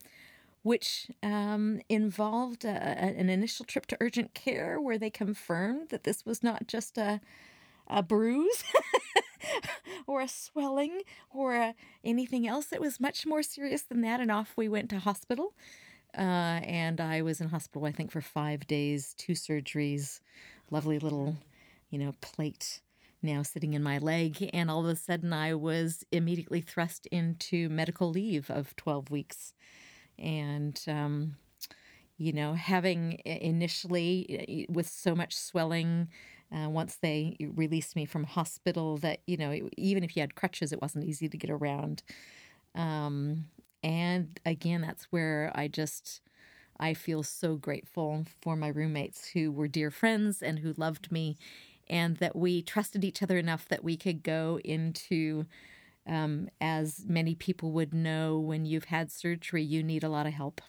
which 0.64 1.10
um, 1.22 1.80
involved 1.90 2.64
a, 2.64 2.68
an 2.68 3.28
initial 3.28 3.66
trip 3.66 3.84
to 3.86 3.98
urgent 4.00 4.32
care 4.32 4.80
where 4.80 4.98
they 4.98 5.10
confirmed 5.10 5.90
that 5.90 6.04
this 6.04 6.24
was 6.24 6.42
not 6.42 6.66
just 6.66 6.96
a, 6.96 7.20
a 7.86 8.02
bruise 8.02 8.64
or 10.06 10.22
a 10.22 10.28
swelling 10.28 11.02
or 11.30 11.54
a, 11.54 11.74
anything 12.02 12.48
else. 12.48 12.72
It 12.72 12.80
was 12.80 12.98
much 12.98 13.26
more 13.26 13.42
serious 13.42 13.82
than 13.82 14.00
that. 14.00 14.20
And 14.20 14.30
off 14.30 14.54
we 14.56 14.68
went 14.68 14.88
to 14.90 15.00
hospital. 15.00 15.52
Uh, 16.16 16.62
and 16.62 16.98
I 16.98 17.20
was 17.20 17.42
in 17.42 17.48
hospital, 17.48 17.86
I 17.86 17.92
think, 17.92 18.10
for 18.10 18.22
five 18.22 18.66
days, 18.66 19.14
two 19.18 19.34
surgeries, 19.34 20.20
lovely 20.70 20.98
little, 20.98 21.36
you 21.94 22.00
know, 22.00 22.14
plate 22.20 22.80
now 23.22 23.42
sitting 23.42 23.74
in 23.74 23.82
my 23.82 23.98
leg. 23.98 24.50
And 24.52 24.70
all 24.70 24.80
of 24.80 24.90
a 24.90 24.96
sudden, 24.96 25.32
I 25.32 25.54
was 25.54 26.04
immediately 26.12 26.60
thrust 26.60 27.06
into 27.06 27.68
medical 27.68 28.10
leave 28.10 28.50
of 28.50 28.76
12 28.76 29.10
weeks 29.10 29.54
and 30.18 30.80
um, 30.88 31.36
you 32.16 32.32
know 32.32 32.54
having 32.54 33.20
initially 33.24 34.66
with 34.68 34.88
so 34.88 35.14
much 35.14 35.36
swelling 35.36 36.08
uh, 36.54 36.68
once 36.68 36.96
they 36.96 37.36
released 37.54 37.96
me 37.96 38.04
from 38.04 38.24
hospital 38.24 38.96
that 38.98 39.20
you 39.26 39.36
know 39.36 39.58
even 39.76 40.04
if 40.04 40.16
you 40.16 40.20
had 40.20 40.34
crutches 40.34 40.72
it 40.72 40.82
wasn't 40.82 41.04
easy 41.04 41.28
to 41.28 41.36
get 41.36 41.50
around 41.50 42.02
um, 42.74 43.46
and 43.82 44.40
again 44.46 44.82
that's 44.82 45.04
where 45.10 45.50
i 45.54 45.66
just 45.68 46.20
i 46.78 46.94
feel 46.94 47.22
so 47.22 47.56
grateful 47.56 48.24
for 48.40 48.56
my 48.56 48.68
roommates 48.68 49.28
who 49.28 49.50
were 49.50 49.68
dear 49.68 49.90
friends 49.90 50.42
and 50.42 50.60
who 50.60 50.72
loved 50.76 51.10
me 51.10 51.36
and 51.88 52.16
that 52.18 52.36
we 52.36 52.62
trusted 52.62 53.04
each 53.04 53.22
other 53.22 53.38
enough 53.38 53.68
that 53.68 53.84
we 53.84 53.96
could 53.96 54.22
go 54.22 54.58
into 54.64 55.46
um, 56.06 56.48
as 56.60 57.04
many 57.06 57.34
people 57.34 57.70
would 57.72 57.94
know, 57.94 58.38
when 58.38 58.66
you've 58.66 58.84
had 58.84 59.10
surgery, 59.10 59.62
you 59.62 59.82
need 59.82 60.04
a 60.04 60.08
lot 60.08 60.26
of 60.26 60.34
help. 60.34 60.60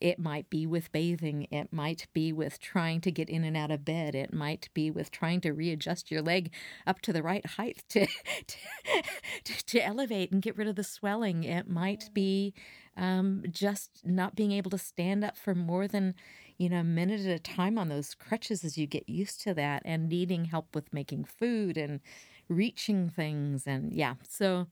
It 0.00 0.18
might 0.18 0.48
be 0.48 0.66
with 0.66 0.92
bathing. 0.92 1.48
It 1.50 1.72
might 1.72 2.06
be 2.12 2.32
with 2.32 2.60
trying 2.60 3.00
to 3.00 3.10
get 3.10 3.28
in 3.28 3.42
and 3.42 3.56
out 3.56 3.70
of 3.70 3.84
bed. 3.84 4.14
It 4.14 4.32
might 4.32 4.68
be 4.72 4.90
with 4.90 5.10
trying 5.10 5.40
to 5.40 5.52
readjust 5.52 6.10
your 6.10 6.22
leg 6.22 6.52
up 6.86 7.00
to 7.02 7.12
the 7.12 7.22
right 7.22 7.44
height 7.44 7.82
to 7.90 8.06
to, 9.44 9.66
to 9.66 9.84
elevate 9.84 10.30
and 10.30 10.42
get 10.42 10.56
rid 10.56 10.68
of 10.68 10.76
the 10.76 10.84
swelling. 10.84 11.42
It 11.42 11.68
might 11.68 12.10
be 12.14 12.54
um, 12.96 13.42
just 13.50 14.02
not 14.04 14.36
being 14.36 14.52
able 14.52 14.70
to 14.70 14.78
stand 14.78 15.24
up 15.24 15.36
for 15.36 15.54
more 15.54 15.88
than 15.88 16.14
you 16.58 16.68
know 16.68 16.80
a 16.80 16.84
minute 16.84 17.20
at 17.20 17.26
a 17.26 17.38
time 17.38 17.78
on 17.78 17.88
those 17.88 18.14
crutches 18.14 18.64
as 18.64 18.76
you 18.76 18.86
get 18.86 19.08
used 19.08 19.40
to 19.42 19.54
that, 19.54 19.82
and 19.84 20.08
needing 20.08 20.46
help 20.46 20.74
with 20.74 20.92
making 20.92 21.24
food 21.24 21.78
and 21.78 22.00
reaching 22.48 23.08
things 23.08 23.66
and 23.66 23.92
yeah. 23.92 24.14
So 24.28 24.66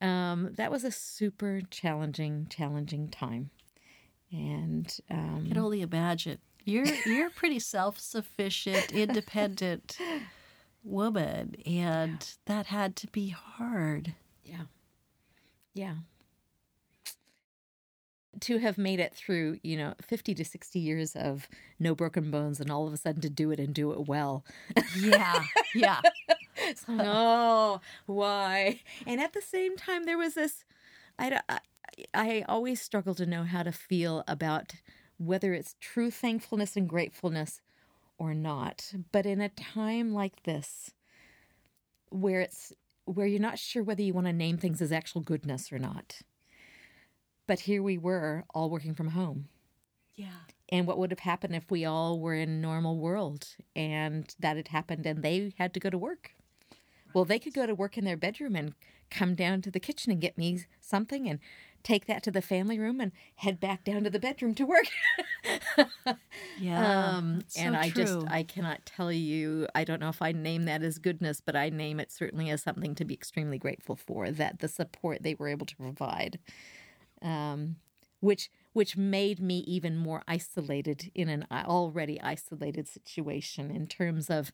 um, 0.00 0.50
that 0.56 0.70
was 0.70 0.84
a 0.84 0.90
super 0.90 1.60
challenging 1.70 2.46
challenging 2.50 3.08
time. 3.08 3.50
And 4.32 4.92
um, 5.10 5.44
I 5.44 5.48
can 5.48 5.58
only 5.58 5.82
imagine. 5.82 6.38
You're 6.64 6.86
you're 7.06 7.26
a 7.26 7.30
pretty 7.30 7.58
self-sufficient 7.58 8.92
independent 8.92 9.98
woman 10.84 11.56
and 11.66 12.26
that 12.46 12.66
had 12.66 12.96
to 12.96 13.06
be 13.08 13.28
hard. 13.28 14.14
Yeah. 14.44 14.62
Yeah 15.74 15.94
to 18.40 18.58
have 18.58 18.78
made 18.78 19.00
it 19.00 19.14
through, 19.14 19.58
you 19.62 19.76
know, 19.76 19.94
50 20.00 20.34
to 20.34 20.44
60 20.44 20.78
years 20.78 21.14
of 21.14 21.48
no 21.78 21.94
broken 21.94 22.30
bones 22.30 22.60
and 22.60 22.70
all 22.70 22.86
of 22.86 22.92
a 22.92 22.96
sudden 22.96 23.20
to 23.22 23.30
do 23.30 23.50
it 23.50 23.60
and 23.60 23.74
do 23.74 23.92
it 23.92 24.06
well. 24.06 24.44
Yeah. 24.98 25.44
Yeah. 25.74 26.00
so, 26.74 26.92
no, 26.92 27.80
why? 28.06 28.80
And 29.06 29.20
at 29.20 29.32
the 29.32 29.42
same 29.42 29.76
time, 29.76 30.04
there 30.04 30.18
was 30.18 30.34
this, 30.34 30.64
I, 31.18 31.40
I, 31.48 31.58
I 32.14 32.44
always 32.48 32.80
struggle 32.80 33.14
to 33.16 33.26
know 33.26 33.44
how 33.44 33.62
to 33.62 33.72
feel 33.72 34.24
about 34.26 34.74
whether 35.18 35.52
it's 35.52 35.76
true 35.80 36.10
thankfulness 36.10 36.76
and 36.76 36.88
gratefulness 36.88 37.60
or 38.18 38.34
not. 38.34 38.92
But 39.12 39.26
in 39.26 39.40
a 39.40 39.48
time 39.48 40.12
like 40.12 40.42
this, 40.44 40.92
where 42.10 42.40
it's 42.40 42.72
where 43.04 43.26
you're 43.26 43.40
not 43.40 43.58
sure 43.58 43.82
whether 43.82 44.02
you 44.02 44.14
want 44.14 44.26
to 44.26 44.32
name 44.32 44.58
things 44.58 44.80
as 44.80 44.92
actual 44.92 45.20
goodness 45.20 45.72
or 45.72 45.78
not. 45.78 46.20
But 47.46 47.60
here 47.60 47.82
we 47.82 47.98
were 47.98 48.44
all 48.54 48.70
working 48.70 48.94
from 48.94 49.08
home. 49.08 49.48
Yeah. 50.14 50.28
And 50.70 50.86
what 50.86 50.98
would 50.98 51.10
have 51.10 51.20
happened 51.20 51.54
if 51.54 51.70
we 51.70 51.84
all 51.84 52.18
were 52.18 52.34
in 52.34 52.60
normal 52.60 52.96
world 52.96 53.48
and 53.76 54.34
that 54.38 54.56
had 54.56 54.68
happened 54.68 55.04
and 55.06 55.22
they 55.22 55.52
had 55.58 55.74
to 55.74 55.80
go 55.80 55.90
to 55.90 55.98
work? 55.98 56.34
Well, 57.12 57.24
they 57.24 57.38
could 57.38 57.52
go 57.52 57.66
to 57.66 57.74
work 57.74 57.98
in 57.98 58.04
their 58.04 58.16
bedroom 58.16 58.56
and 58.56 58.74
come 59.10 59.34
down 59.34 59.60
to 59.62 59.70
the 59.70 59.80
kitchen 59.80 60.10
and 60.10 60.20
get 60.20 60.38
me 60.38 60.64
something 60.80 61.28
and 61.28 61.38
take 61.82 62.06
that 62.06 62.22
to 62.22 62.30
the 62.30 62.40
family 62.40 62.78
room 62.78 63.00
and 63.00 63.12
head 63.36 63.60
back 63.60 63.84
down 63.84 64.04
to 64.04 64.10
the 64.10 64.18
bedroom 64.18 64.54
to 64.54 64.64
work. 64.64 64.86
yeah. 66.58 67.16
Um, 67.16 67.42
and 67.56 67.74
so 67.74 67.80
I 67.80 67.90
true. 67.90 68.04
just, 68.04 68.26
I 68.28 68.42
cannot 68.42 68.86
tell 68.86 69.12
you, 69.12 69.66
I 69.74 69.84
don't 69.84 70.00
know 70.00 70.08
if 70.08 70.22
I 70.22 70.32
name 70.32 70.64
that 70.66 70.82
as 70.82 70.98
goodness, 70.98 71.42
but 71.44 71.56
I 71.56 71.68
name 71.68 72.00
it 72.00 72.12
certainly 72.12 72.50
as 72.50 72.62
something 72.62 72.94
to 72.94 73.04
be 73.04 73.14
extremely 73.14 73.58
grateful 73.58 73.96
for 73.96 74.30
that 74.30 74.60
the 74.60 74.68
support 74.68 75.22
they 75.22 75.34
were 75.34 75.48
able 75.48 75.66
to 75.66 75.76
provide, 75.76 76.38
um, 77.22 77.76
which, 78.20 78.50
which 78.72 78.96
made 78.96 79.40
me 79.40 79.58
even 79.60 79.96
more 79.96 80.22
isolated 80.28 81.10
in 81.14 81.28
an 81.28 81.46
already 81.52 82.20
isolated 82.20 82.88
situation 82.88 83.70
in 83.70 83.86
terms 83.86 84.30
of 84.30 84.52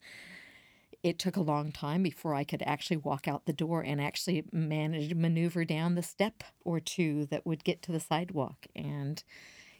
it 1.02 1.18
took 1.18 1.36
a 1.36 1.42
long 1.42 1.70
time 1.70 2.02
before 2.02 2.34
I 2.34 2.44
could 2.44 2.62
actually 2.62 2.96
walk 2.96 3.28
out 3.28 3.46
the 3.46 3.52
door 3.52 3.82
and 3.82 4.00
actually 4.00 4.44
manage 4.52 5.14
maneuver 5.14 5.64
down 5.64 5.94
the 5.94 6.02
step 6.02 6.42
or 6.64 6.80
two 6.80 7.26
that 7.26 7.46
would 7.46 7.64
get 7.64 7.82
to 7.82 7.92
the 7.92 8.00
sidewalk 8.00 8.66
and, 8.74 9.22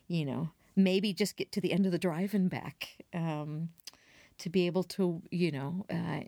you 0.06 0.24
know, 0.24 0.50
maybe 0.76 1.12
just 1.12 1.36
get 1.36 1.50
to 1.52 1.60
the 1.60 1.72
end 1.72 1.86
of 1.86 1.92
the 1.92 1.98
drive 1.98 2.34
and 2.34 2.48
back 2.48 3.04
um, 3.12 3.70
to 4.38 4.48
be 4.48 4.66
able 4.66 4.84
to, 4.84 5.20
you 5.30 5.50
know, 5.50 5.84
uh, 5.90 6.20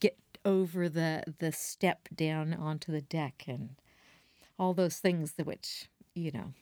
get 0.00 0.16
over 0.44 0.88
the 0.88 1.22
the 1.40 1.52
step 1.52 2.08
down 2.14 2.54
onto 2.54 2.90
the 2.90 3.02
deck 3.02 3.44
and 3.46 3.70
all 4.58 4.72
those 4.72 4.96
things 4.96 5.32
that 5.32 5.46
which 5.46 5.88
you 6.18 6.30
know 6.32 6.52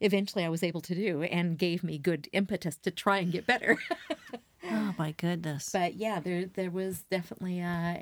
eventually 0.00 0.44
I 0.44 0.48
was 0.48 0.62
able 0.62 0.80
to 0.82 0.94
do 0.94 1.22
and 1.22 1.58
gave 1.58 1.82
me 1.84 1.98
good 1.98 2.28
impetus 2.32 2.76
to 2.78 2.90
try 2.90 3.18
and 3.18 3.32
get 3.32 3.46
better. 3.46 3.78
Oh 4.70 4.94
my 4.98 5.12
goodness. 5.12 5.68
But 5.72 5.94
yeah, 5.96 6.20
there 6.20 6.46
there 6.46 6.70
was 6.70 7.02
definitely 7.10 7.60
uh 7.60 7.98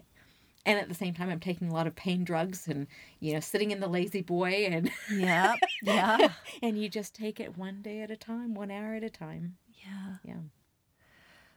and 0.65 0.79
at 0.79 0.89
the 0.89 0.95
same 0.95 1.13
time 1.13 1.29
I'm 1.29 1.41
taking 1.41 1.69
a 1.69 1.75
lot 1.75 1.89
of 1.89 1.97
pain 1.97 2.23
drugs 2.25 2.69
and 2.69 2.87
you 3.19 3.33
know 3.35 3.41
sitting 3.41 3.73
in 3.73 3.81
the 3.81 3.89
La-Z-Boy 3.89 4.69
and 4.71 4.91
yeah 5.13 5.55
yeah 5.83 6.29
and 6.63 6.81
you 6.81 6.89
just 6.89 7.15
take 7.15 7.41
it 7.41 7.59
one 7.59 7.83
day 7.83 8.01
at 8.01 8.11
a 8.11 8.17
time, 8.17 8.55
one 8.55 8.71
hour 8.71 8.95
at 8.95 9.03
a 9.03 9.11
time. 9.11 9.57
Yeah. 9.85 10.17
Yeah. 10.25 10.41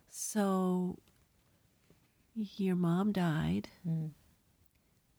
So 0.10 0.98
your 2.34 2.76
mom 2.76 3.12
died. 3.12 3.70
Mm. 3.88 4.12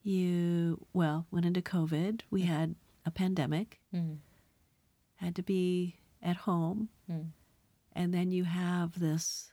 You 0.02 0.84
well 0.92 1.26
went 1.30 1.46
into 1.46 1.62
COVID. 1.62 2.22
We 2.30 2.42
had 2.42 2.74
a 3.06 3.10
pandemic. 3.10 3.80
Mm. 3.94 4.18
Had 5.16 5.34
to 5.36 5.42
be 5.42 5.96
at 6.22 6.36
home. 6.36 6.90
Mm. 7.10 7.28
And 7.94 8.12
then 8.12 8.30
you 8.30 8.44
have 8.44 8.98
this 9.00 9.52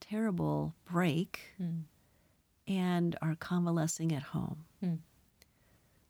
terrible 0.00 0.74
break 0.90 1.40
Mm. 1.60 1.82
and 2.66 3.16
are 3.20 3.34
convalescing 3.34 4.12
at 4.12 4.22
home. 4.22 4.64
Mm. 4.82 5.00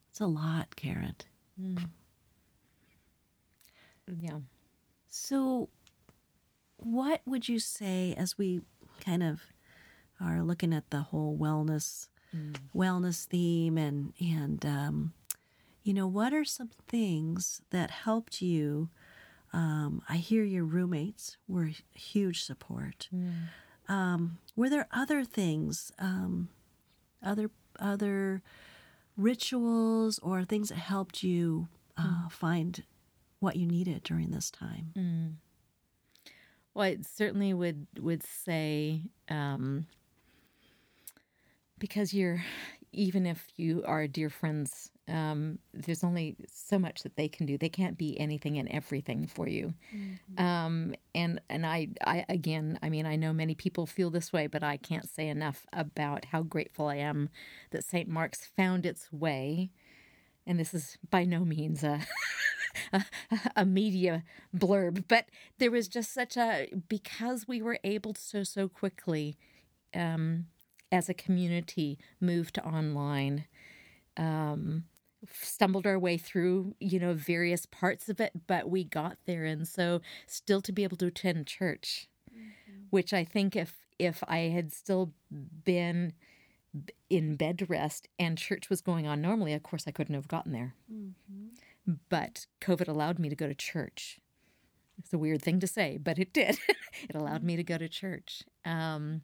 It's 0.09 0.21
a 0.21 0.27
lot, 0.27 0.75
Karen. 0.77 1.15
Mm. 1.59 1.89
Yeah. 4.19 4.39
So, 5.09 5.69
what 6.77 7.21
would 7.25 7.47
you 7.49 7.59
say 7.59 8.13
as 8.17 8.37
we 8.37 8.61
kind 8.99 9.23
of 9.23 9.41
are 10.19 10.41
looking 10.43 10.73
at 10.73 10.89
the 10.89 11.01
whole 11.01 11.37
wellness 11.37 12.07
Mm. 12.35 12.55
wellness 12.73 13.25
theme 13.25 13.77
and 13.77 14.13
and 14.21 14.65
um, 14.65 15.13
you 15.83 15.93
know 15.93 16.07
what 16.07 16.33
are 16.33 16.45
some 16.45 16.69
things 16.87 17.61
that 17.71 17.91
helped 17.91 18.41
you? 18.41 18.89
Um, 19.53 20.01
I 20.07 20.17
hear 20.17 20.43
your 20.43 20.63
roommates 20.63 21.37
were 21.47 21.65
a 21.65 21.97
huge 21.97 22.43
support. 22.43 23.09
Mm. 23.13 23.49
Um, 23.89 24.37
were 24.55 24.69
there 24.69 24.87
other 24.91 25.23
things, 25.23 25.91
um, 25.99 26.49
other 27.23 27.49
other 27.79 28.41
rituals 29.17 30.19
or 30.19 30.43
things 30.43 30.69
that 30.69 30.77
helped 30.77 31.23
you 31.23 31.67
uh, 31.97 32.29
find 32.29 32.83
what 33.39 33.55
you 33.55 33.65
needed 33.65 34.03
during 34.03 34.31
this 34.31 34.49
time? 34.49 34.93
Mm. 34.97 35.33
Well, 36.73 36.85
I 36.85 36.97
certainly 37.01 37.53
would 37.53 37.87
would 37.99 38.23
say 38.23 39.01
um, 39.29 39.87
because 41.77 42.13
you're 42.13 42.43
even 42.93 43.25
if 43.25 43.47
you 43.55 43.83
are 43.85 44.07
dear 44.07 44.29
friends 44.29 44.89
um, 45.11 45.59
there's 45.73 46.03
only 46.03 46.37
so 46.47 46.79
much 46.79 47.03
that 47.03 47.17
they 47.17 47.27
can 47.27 47.45
do. 47.45 47.57
They 47.57 47.69
can't 47.69 47.97
be 47.97 48.17
anything 48.19 48.57
and 48.57 48.69
everything 48.69 49.27
for 49.27 49.47
you. 49.47 49.73
Mm-hmm. 49.93 50.43
um, 50.43 50.95
and 51.13 51.41
and 51.49 51.65
I, 51.65 51.89
I 52.05 52.25
again 52.29 52.79
i 52.81 52.89
mean 52.89 53.05
i 53.05 53.15
know 53.15 53.33
many 53.33 53.53
people 53.53 53.85
feel 53.85 54.09
this 54.09 54.31
way 54.31 54.47
but 54.47 54.63
i 54.63 54.77
can't 54.77 55.09
say 55.09 55.27
enough 55.27 55.65
about 55.73 56.25
how 56.25 56.41
grateful 56.43 56.87
i 56.87 56.95
am 56.95 57.29
that 57.71 57.83
st 57.83 58.07
mark's 58.07 58.45
found 58.45 58.85
its 58.85 59.11
way. 59.11 59.71
And 60.47 60.59
this 60.59 60.73
is 60.73 60.97
by 61.09 61.23
no 61.23 61.45
means 61.45 61.83
a, 61.83 62.01
a, 62.93 63.05
a 63.57 63.65
media 63.65 64.23
blurb 64.55 65.03
but 65.07 65.25
there 65.59 65.71
was 65.71 65.87
just 65.87 66.13
such 66.13 66.35
a 66.37 66.67
because 66.87 67.47
we 67.47 67.61
were 67.61 67.79
able 67.83 68.13
to 68.13 68.21
so 68.21 68.43
so 68.43 68.67
quickly 68.67 69.37
um, 69.93 70.47
as 70.91 71.09
a 71.09 71.13
community 71.13 71.99
moved 72.19 72.55
to 72.55 72.65
online 72.65 73.45
um, 74.17 74.85
stumbled 75.29 75.85
our 75.85 75.99
way 75.99 76.17
through 76.17 76.75
you 76.79 76.99
know 76.99 77.13
various 77.13 77.65
parts 77.65 78.09
of 78.09 78.19
it 78.19 78.31
but 78.47 78.69
we 78.69 78.83
got 78.83 79.17
there 79.25 79.45
and 79.45 79.67
so 79.67 80.01
still 80.25 80.61
to 80.61 80.71
be 80.71 80.83
able 80.83 80.97
to 80.97 81.07
attend 81.07 81.45
church 81.45 82.07
mm-hmm. 82.31 82.83
which 82.89 83.13
i 83.13 83.23
think 83.23 83.55
if 83.55 83.85
if 83.99 84.23
i 84.27 84.39
had 84.39 84.73
still 84.73 85.13
been 85.63 86.13
in 87.09 87.35
bed 87.35 87.59
to 87.59 87.65
rest 87.65 88.07
and 88.17 88.37
church 88.37 88.69
was 88.69 88.81
going 88.81 89.05
on 89.05 89.21
normally 89.21 89.53
of 89.53 89.61
course 89.61 89.85
i 89.87 89.91
couldn't 89.91 90.15
have 90.15 90.27
gotten 90.27 90.51
there 90.51 90.73
mm-hmm. 90.91 91.93
but 92.09 92.47
covid 92.59 92.87
allowed 92.87 93.19
me 93.19 93.29
to 93.29 93.35
go 93.35 93.47
to 93.47 93.55
church 93.55 94.19
it's 94.97 95.13
a 95.13 95.17
weird 95.17 95.41
thing 95.41 95.59
to 95.59 95.67
say 95.67 95.97
but 96.01 96.17
it 96.17 96.33
did 96.33 96.57
it 97.09 97.15
allowed 97.15 97.37
mm-hmm. 97.37 97.47
me 97.47 97.55
to 97.57 97.63
go 97.63 97.77
to 97.77 97.87
church 97.87 98.43
um, 98.65 99.21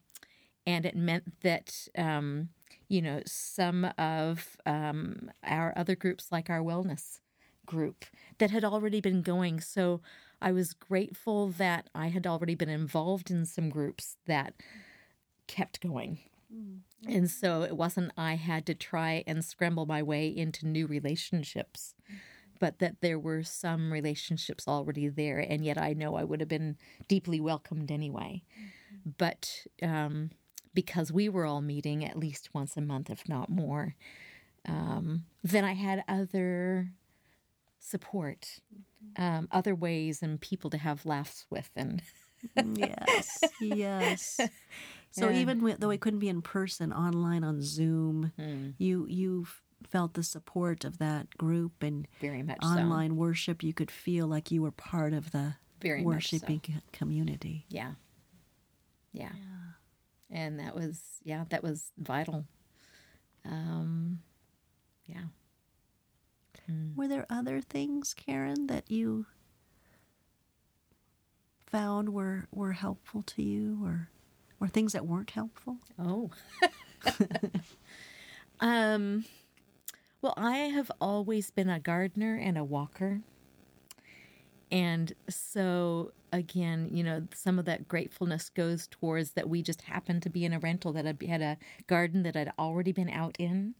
and 0.67 0.85
it 0.85 0.95
meant 0.95 1.41
that 1.41 1.87
um, 1.97 2.49
you 2.87 3.01
know 3.01 3.21
some 3.25 3.85
of 3.97 4.57
um, 4.65 5.31
our 5.43 5.73
other 5.75 5.95
groups 5.95 6.31
like 6.31 6.49
our 6.49 6.61
wellness 6.61 7.19
group 7.65 8.05
that 8.37 8.51
had 8.51 8.63
already 8.63 9.01
been 9.01 9.21
going 9.21 9.59
so 9.59 10.01
i 10.41 10.51
was 10.51 10.73
grateful 10.73 11.49
that 11.49 11.89
i 11.93 12.07
had 12.07 12.25
already 12.25 12.55
been 12.55 12.69
involved 12.69 13.29
in 13.29 13.45
some 13.45 13.69
groups 13.69 14.15
that 14.25 14.53
kept 15.47 15.81
going 15.81 16.19
mm-hmm. 16.53 17.11
and 17.11 17.29
so 17.29 17.63
it 17.63 17.75
wasn't 17.75 18.11
i 18.17 18.35
had 18.35 18.65
to 18.65 18.73
try 18.73 19.23
and 19.27 19.43
scramble 19.43 19.85
my 19.85 20.01
way 20.01 20.27
into 20.27 20.65
new 20.65 20.87
relationships 20.87 21.93
but 22.59 22.79
that 22.79 23.01
there 23.01 23.19
were 23.19 23.43
some 23.43 23.91
relationships 23.91 24.65
already 24.67 25.09
there 25.09 25.39
and 25.39 25.65
yet 25.65 25.77
i 25.77 25.91
know 25.91 26.15
i 26.15 26.23
would 26.23 26.39
have 26.39 26.49
been 26.49 26.77
deeply 27.09 27.41
welcomed 27.41 27.91
anyway 27.91 28.41
mm-hmm. 28.57 29.09
but 29.17 29.65
um, 29.83 30.29
because 30.77 31.11
we 31.11 31.27
were 31.27 31.43
all 31.43 31.59
meeting 31.59 32.05
at 32.05 32.19
least 32.19 32.53
once 32.53 32.77
a 32.77 32.81
month, 32.81 33.09
if 33.09 33.27
not 33.27 33.49
more. 33.49 33.95
Um, 34.67 35.23
then 35.43 35.65
I 35.65 35.73
had 35.73 36.03
other 36.07 36.91
support, 37.79 38.59
um, 39.17 39.47
other 39.51 39.73
ways 39.73 40.21
and 40.21 40.39
people 40.39 40.69
to 40.69 40.77
have 40.77 41.03
laughs 41.03 41.47
with, 41.49 41.67
and 41.75 42.03
yes, 42.75 43.39
yes. 43.59 44.39
So 45.09 45.29
yeah. 45.29 45.39
even 45.39 45.77
though 45.79 45.87
we 45.87 45.97
couldn't 45.97 46.19
be 46.19 46.29
in 46.29 46.43
person, 46.43 46.93
online 46.93 47.43
on 47.43 47.59
Zoom, 47.63 48.33
mm. 48.39 48.75
you 48.77 49.07
you 49.09 49.47
felt 49.89 50.13
the 50.13 50.21
support 50.21 50.85
of 50.85 50.99
that 50.99 51.35
group 51.37 51.81
and 51.81 52.07
very 52.21 52.43
much 52.43 52.59
online 52.63 53.11
so. 53.11 53.15
worship. 53.15 53.63
You 53.63 53.73
could 53.73 53.89
feel 53.89 54.27
like 54.27 54.51
you 54.51 54.61
were 54.61 54.69
part 54.69 55.13
of 55.13 55.31
the 55.31 55.55
very 55.81 56.03
worshiping 56.03 56.61
so. 56.63 56.73
community. 56.91 57.65
Yeah. 57.67 57.93
yeah. 59.11 59.29
yeah 59.33 59.57
and 60.31 60.59
that 60.59 60.75
was 60.75 61.01
yeah 61.23 61.45
that 61.49 61.63
was 61.63 61.91
vital. 61.97 62.45
Um 63.45 64.19
yeah. 65.07 65.25
Hmm. 66.65 66.95
were 66.95 67.07
there 67.07 67.25
other 67.29 67.61
things 67.61 68.13
karen 68.13 68.67
that 68.67 68.89
you 68.89 69.25
found 71.65 72.09
were 72.09 72.47
were 72.51 72.73
helpful 72.73 73.21
to 73.23 73.43
you 73.43 73.79
or 73.83 74.09
or 74.59 74.67
things 74.67 74.93
that 74.93 75.05
weren't 75.05 75.31
helpful? 75.31 75.77
Oh. 75.99 76.31
Um 78.59 79.25
well 80.21 80.33
i 80.37 80.57
have 80.57 80.91
always 81.01 81.51
been 81.51 81.69
a 81.69 81.79
gardener 81.79 82.35
and 82.35 82.57
a 82.57 82.63
walker. 82.63 83.21
And 84.71 85.13
so 85.29 86.11
again, 86.31 86.89
you 86.91 87.03
know, 87.03 87.27
some 87.33 87.59
of 87.59 87.65
that 87.65 87.87
gratefulness 87.87 88.49
goes 88.49 88.87
towards 88.87 89.31
that 89.31 89.49
we 89.49 89.61
just 89.61 89.83
happened 89.83 90.23
to 90.23 90.29
be 90.29 90.45
in 90.45 90.53
a 90.53 90.59
rental 90.59 90.93
that 90.93 91.05
had 91.05 91.41
a 91.41 91.57
garden 91.87 92.23
that 92.23 92.35
I'd 92.35 92.51
already 92.59 92.91
been 92.91 93.09
out 93.09 93.35
in 93.39 93.75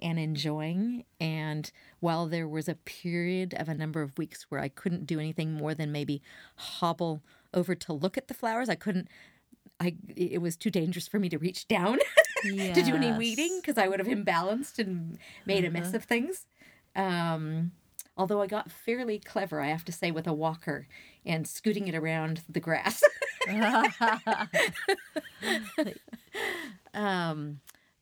and 0.00 0.18
enjoying. 0.18 1.04
And 1.20 1.70
while 2.00 2.26
there 2.26 2.48
was 2.48 2.68
a 2.68 2.74
period 2.74 3.54
of 3.54 3.68
a 3.68 3.74
number 3.74 4.02
of 4.02 4.18
weeks 4.18 4.46
where 4.48 4.60
I 4.60 4.68
couldn't 4.68 5.06
do 5.06 5.18
anything 5.18 5.52
more 5.52 5.74
than 5.74 5.92
maybe 5.92 6.20
hobble 6.56 7.22
over 7.54 7.74
to 7.74 7.92
look 7.92 8.18
at 8.18 8.28
the 8.28 8.34
flowers, 8.34 8.68
I 8.68 8.74
couldn't. 8.74 9.08
I 9.80 9.96
it 10.14 10.40
was 10.40 10.56
too 10.56 10.70
dangerous 10.70 11.08
for 11.08 11.18
me 11.18 11.28
to 11.28 11.38
reach 11.38 11.66
down 11.66 11.98
yes. 12.44 12.74
to 12.76 12.82
do 12.82 12.94
any 12.94 13.12
weeding 13.12 13.60
because 13.60 13.78
I 13.78 13.88
would 13.88 13.98
have 13.98 14.08
imbalanced 14.08 14.78
and 14.78 15.18
made 15.46 15.64
a 15.64 15.70
mess 15.70 15.88
uh-huh. 15.88 15.96
of 15.96 16.04
things. 16.04 16.46
Um, 16.94 17.72
although 18.16 18.42
I 18.42 18.46
got 18.46 18.70
fairly 18.70 19.18
clever, 19.18 19.60
I 19.60 19.68
have 19.68 19.84
to 19.86 19.92
say, 19.92 20.10
with 20.10 20.26
a 20.26 20.32
walker 20.32 20.86
and 21.24 21.46
scooting 21.46 21.88
it 21.88 21.94
around 21.94 22.42
the 22.48 22.60
grass. 22.60 23.02
um, 26.94 27.60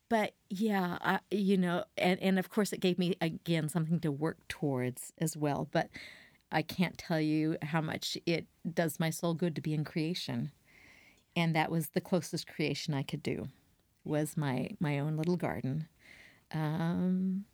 but 0.09 0.35
yeah, 0.49 0.99
I, 1.01 1.21
you 1.31 1.57
know, 1.57 1.85
and, 1.97 2.21
and 2.21 2.39
of 2.39 2.51
course 2.51 2.73
it 2.73 2.81
gave 2.81 2.99
me, 2.99 3.15
again, 3.21 3.69
something 3.69 4.01
to 4.01 4.11
work 4.11 4.39
towards 4.49 5.13
as 5.19 5.37
well. 5.37 5.69
But 5.71 5.89
I 6.53 6.63
can't 6.63 6.99
tell 6.99 7.21
you 7.21 7.57
how 7.63 7.81
much 7.81 8.19
it 8.27 8.47
does 8.75 8.99
my 8.99 9.11
soul 9.11 9.35
good 9.35 9.55
to 9.55 9.61
be 9.61 9.75
in 9.75 9.85
creation. 9.85 10.51
And 11.37 11.55
that 11.55 11.71
was 11.71 11.91
the 11.91 12.01
closest 12.01 12.49
creation 12.49 12.93
I 12.93 13.03
could 13.03 13.23
do 13.23 13.49
was 14.05 14.37
my 14.37 14.71
my 14.81 14.99
own 14.99 15.17
little 15.17 15.37
garden. 15.37 15.87
Um, 16.53 17.45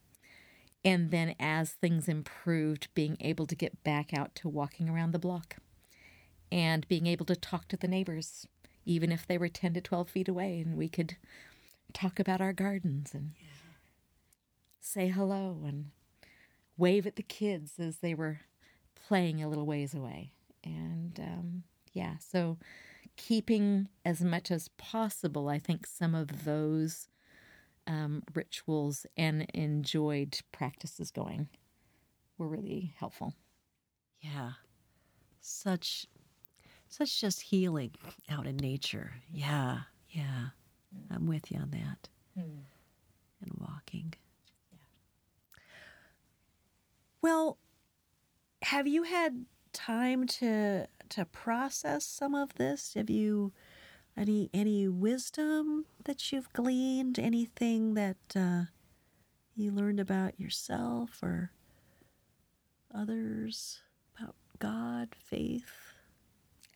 and 0.87 1.11
then 1.11 1.35
as 1.40 1.72
things 1.72 2.07
improved, 2.07 2.87
being 2.94 3.16
able 3.20 3.44
to 3.46 3.57
get 3.57 3.83
back 3.83 4.14
out 4.16 4.37
to 4.37 4.49
walking 4.49 4.88
around 4.88 5.11
the 5.11 5.18
block 5.18 5.57
and 6.53 6.87
being 6.87 7.09
able 7.09 7.27
to 7.27 7.35
talk 7.35 7.66
to 7.66 7.77
the 7.77 7.88
neighbors, 7.88 8.46
even 8.85 9.11
if 9.11 9.27
they 9.27 9.37
were 9.37 9.49
10 9.49 9.75
to 9.75 9.81
12 9.81 10.09
feet 10.09 10.29
away, 10.29 10.61
and 10.61 10.77
we 10.77 10.88
could 10.88 11.16
talk 11.92 12.20
about 12.20 12.40
our 12.40 12.53
gardens 12.53 13.14
and 13.14 13.33
yeah. 13.40 13.49
say 14.79 15.09
hello 15.09 15.59
and 15.66 15.87
wave 16.77 17.05
at 17.05 17.16
the 17.16 17.22
kids 17.25 17.81
as 17.81 17.96
they 17.96 18.14
were 18.14 18.42
playing 19.09 19.42
a 19.42 19.49
little 19.49 19.66
ways 19.66 19.92
away. 19.92 20.31
And 20.62 21.18
um, 21.18 21.62
yeah, 21.94 22.18
so 22.20 22.59
keeping 23.16 23.88
as 24.05 24.20
much 24.20 24.53
as 24.53 24.68
possible, 24.79 25.49
I 25.49 25.59
think 25.59 25.85
some 25.85 26.14
of 26.14 26.44
those 26.44 27.09
um, 27.87 28.22
rituals 28.35 29.07
and 29.16 29.46
enjoyed 29.55 30.38
practices 30.53 31.11
going 31.11 31.49
were 32.38 32.49
really 32.49 32.94
helpful. 32.99 33.35
Yeah. 34.20 34.53
Such 35.40 36.07
such 36.88 37.20
just 37.20 37.40
healing 37.42 37.92
out 38.31 38.46
in 38.46 38.57
nature. 38.57 39.14
Yeah. 39.31 39.81
Yeah. 40.11 40.49
I'm 41.11 41.27
with 41.27 41.51
you 41.51 41.59
on 41.59 41.70
that. 41.70 42.09
Mm. 42.38 42.62
And 43.42 43.53
walking. 43.59 44.14
Yeah. 44.72 44.79
Well, 47.22 47.59
have 48.62 48.87
you 48.87 49.03
had 49.03 49.44
time 49.72 50.27
to 50.27 50.87
to 51.11 51.25
process 51.27 52.05
some 52.05 52.35
of 52.35 52.55
this? 52.55 52.94
Have 52.94 53.11
you 53.11 53.53
any 54.16 54.50
any 54.55 54.88
wisdom 54.88 55.87
that 56.05 56.33
you've 56.33 56.52
gleaned? 56.52 57.18
Anything 57.18 57.94
that 57.94 58.16
uh, 58.35 58.62
you 59.55 59.70
learned 59.70 60.00
about 60.00 60.38
yourself 60.40 61.22
or 61.22 61.50
others 62.94 63.81
about 64.18 64.35
God, 64.59 65.14
faith? 65.18 65.70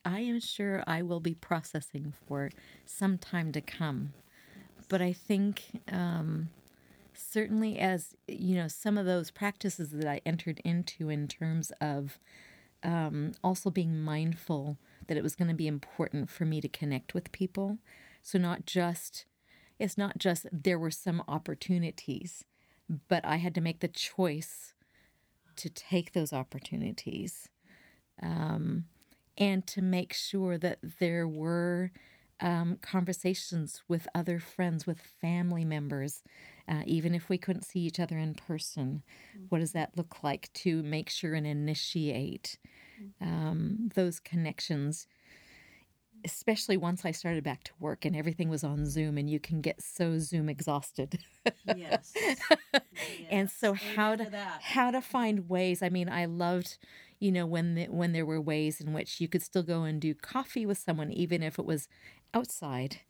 I 0.03 0.21
am 0.21 0.39
sure 0.39 0.83
I 0.87 1.01
will 1.01 1.19
be 1.19 1.35
processing 1.35 2.13
for 2.27 2.49
some 2.85 3.17
time 3.17 3.51
to 3.51 3.61
come, 3.61 4.13
but 4.89 5.01
I 5.01 5.13
think 5.13 5.81
um, 5.91 6.49
certainly 7.13 7.77
as 7.77 8.15
you 8.27 8.55
know 8.55 8.67
some 8.67 8.97
of 8.97 9.05
those 9.05 9.31
practices 9.31 9.91
that 9.91 10.07
I 10.07 10.21
entered 10.25 10.59
into 10.63 11.09
in 11.09 11.27
terms 11.27 11.71
of 11.79 12.17
um, 12.83 13.33
also 13.43 13.69
being 13.69 14.01
mindful 14.01 14.77
that 15.07 15.17
it 15.17 15.23
was 15.23 15.35
going 15.35 15.47
to 15.47 15.53
be 15.53 15.67
important 15.67 16.29
for 16.29 16.45
me 16.45 16.61
to 16.61 16.67
connect 16.67 17.13
with 17.13 17.31
people. 17.31 17.77
So, 18.21 18.37
not 18.37 18.65
just, 18.65 19.25
it's 19.79 19.97
not 19.97 20.17
just 20.17 20.45
there 20.51 20.79
were 20.79 20.91
some 20.91 21.23
opportunities, 21.27 22.45
but 23.07 23.25
I 23.25 23.37
had 23.37 23.55
to 23.55 23.61
make 23.61 23.79
the 23.79 23.87
choice 23.87 24.73
to 25.57 25.69
take 25.69 26.13
those 26.13 26.33
opportunities 26.33 27.49
um, 28.21 28.85
and 29.37 29.65
to 29.67 29.81
make 29.81 30.13
sure 30.13 30.57
that 30.57 30.79
there 30.99 31.27
were 31.27 31.91
um, 32.41 32.77
conversations 32.81 33.83
with 33.87 34.07
other 34.15 34.39
friends, 34.39 34.87
with 34.87 34.99
family 34.99 35.63
members, 35.63 36.23
uh, 36.67 36.81
even 36.85 37.13
if 37.13 37.29
we 37.29 37.37
couldn't 37.37 37.65
see 37.65 37.81
each 37.81 37.99
other 37.99 38.17
in 38.17 38.33
person. 38.33 39.03
What 39.49 39.59
does 39.59 39.73
that 39.73 39.95
look 39.95 40.23
like 40.23 40.51
to 40.55 40.81
make 40.83 41.09
sure 41.09 41.35
and 41.35 41.45
initiate 41.45 42.57
um, 43.21 43.89
those 43.95 44.19
connections? 44.19 45.07
Especially 46.23 46.77
once 46.77 47.03
I 47.03 47.11
started 47.11 47.43
back 47.43 47.63
to 47.63 47.71
work 47.79 48.05
and 48.05 48.15
everything 48.15 48.47
was 48.49 48.63
on 48.63 48.85
Zoom, 48.85 49.17
and 49.17 49.27
you 49.29 49.39
can 49.39 49.59
get 49.61 49.81
so 49.81 50.19
Zoom 50.19 50.49
exhausted. 50.49 51.17
Yes. 51.63 52.13
and 53.29 53.49
so 53.49 53.73
Yes. 53.73 53.95
how 53.95 54.15
to 54.15 54.29
that. 54.29 54.59
how 54.61 54.91
to 54.91 55.01
find 55.01 55.49
ways 55.49 55.81
i 55.81 55.89
mean 55.89 56.09
i 56.09 56.25
loved 56.25 56.77
you 57.19 57.31
know 57.31 57.45
when 57.45 57.75
the, 57.75 57.85
when 57.87 58.11
there 58.13 58.25
were 58.25 58.39
ways 58.41 58.79
in 58.81 58.93
which 58.93 59.19
you 59.21 59.27
could 59.27 59.41
still 59.43 59.63
go 59.63 59.83
and 59.83 60.01
do 60.01 60.13
coffee 60.13 60.65
with 60.65 60.77
someone 60.77 61.11
even 61.11 61.41
if 61.43 61.57
it 61.59 61.65
was 61.65 61.87
outside 62.33 63.01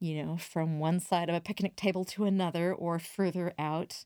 you 0.00 0.22
know 0.22 0.36
from 0.36 0.78
one 0.78 1.00
side 1.00 1.28
of 1.28 1.34
a 1.34 1.40
picnic 1.40 1.76
table 1.76 2.04
to 2.04 2.24
another 2.24 2.72
or 2.74 2.98
further 2.98 3.52
out 3.58 4.04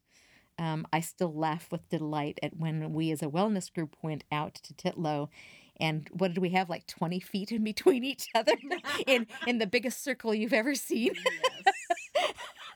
um, 0.61 0.87
i 0.93 1.01
still 1.01 1.35
laugh 1.35 1.67
with 1.73 1.89
delight 1.89 2.39
at 2.43 2.57
when 2.57 2.93
we 2.93 3.11
as 3.11 3.23
a 3.23 3.27
wellness 3.27 3.73
group 3.73 3.97
went 4.03 4.23
out 4.31 4.55
to 4.55 4.73
titlow 4.75 5.29
and 5.81 6.09
what 6.13 6.35
did 6.35 6.41
we 6.41 6.51
have 6.51 6.69
like 6.69 6.87
20 6.87 7.19
feet 7.21 7.51
in 7.51 7.65
between 7.65 8.05
each 8.05 8.29
other 8.35 8.53
in 9.07 9.27
in 9.47 9.59
the 9.59 9.67
biggest 9.67 10.05
circle 10.05 10.35
you've 10.35 10.53
ever 10.53 10.75
seen? 10.75 11.13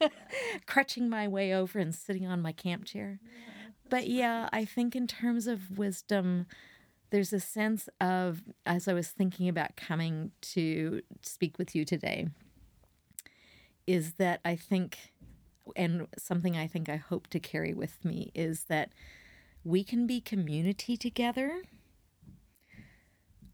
Crutching 0.67 1.09
my 1.09 1.29
way 1.29 1.55
over 1.55 1.79
and 1.79 1.95
sitting 1.95 2.27
on 2.27 2.43
my 2.43 2.53
camp 2.53 2.85
chair. 2.87 3.21
But 3.91 4.09
yeah, 4.09 4.49
I 4.53 4.65
think 4.65 4.97
in 4.97 5.07
terms 5.07 5.47
of 5.47 5.79
wisdom, 5.79 6.47
there's 7.11 7.33
a 7.33 7.41
sense 7.41 7.89
of, 8.01 8.43
as 8.67 8.89
I 8.89 8.95
was 8.95 9.09
thinking 9.09 9.49
about 9.49 9.77
coming 9.77 10.33
to 10.41 11.03
speak 11.23 11.59
with 11.59 11.77
you 11.77 11.85
today, 11.85 12.29
is 13.87 14.15
that 14.15 14.41
I 14.45 14.57
think, 14.57 14.99
and 15.77 16.07
something 16.19 16.57
I 16.57 16.67
think 16.67 16.89
I 16.89 16.97
hope 16.97 17.29
to 17.29 17.41
carry 17.41 17.73
with 17.75 18.05
me 18.05 18.31
is 18.35 18.65
that 18.65 18.93
we 19.65 19.83
can 19.83 20.07
be 20.07 20.21
community 20.21 20.97
together. 20.97 21.63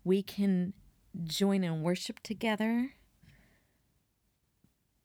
We 0.02 0.22
can 0.22 0.72
join 1.24 1.64
in 1.64 1.82
worship 1.82 2.20
together. 2.20 2.92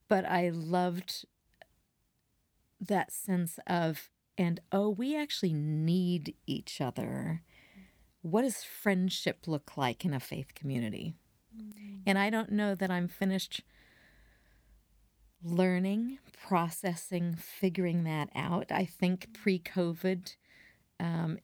But 0.08 0.26
I 0.26 0.50
loved 0.50 1.26
that 2.80 3.12
sense 3.12 3.60
of, 3.68 4.10
and 4.38 4.60
oh, 4.72 4.89
we 4.89 5.18
actually 5.18 5.54
need 5.54 6.36
each 6.46 6.80
other. 6.82 7.41
What 8.22 8.44
does 8.44 8.63
friendship 8.63 9.48
look 9.48 9.78
like 9.78 10.06
in 10.06 10.13
a 10.13 10.20
faith 10.20 10.54
community? 10.56 11.15
Mm. 11.56 12.02
And 12.06 12.20
I 12.20 12.30
don't 12.30 12.52
know 12.52 12.76
that 12.76 12.91
I'm 12.91 13.08
finished 13.08 13.62
learning, 15.43 16.19
processing, 16.48 17.36
figuring 17.36 18.04
that 18.04 18.30
out. 18.36 18.71
I 18.71 18.86
think 18.86 19.30
pre 19.34 19.60
COVID, 19.60 20.36
um, 21.00 21.38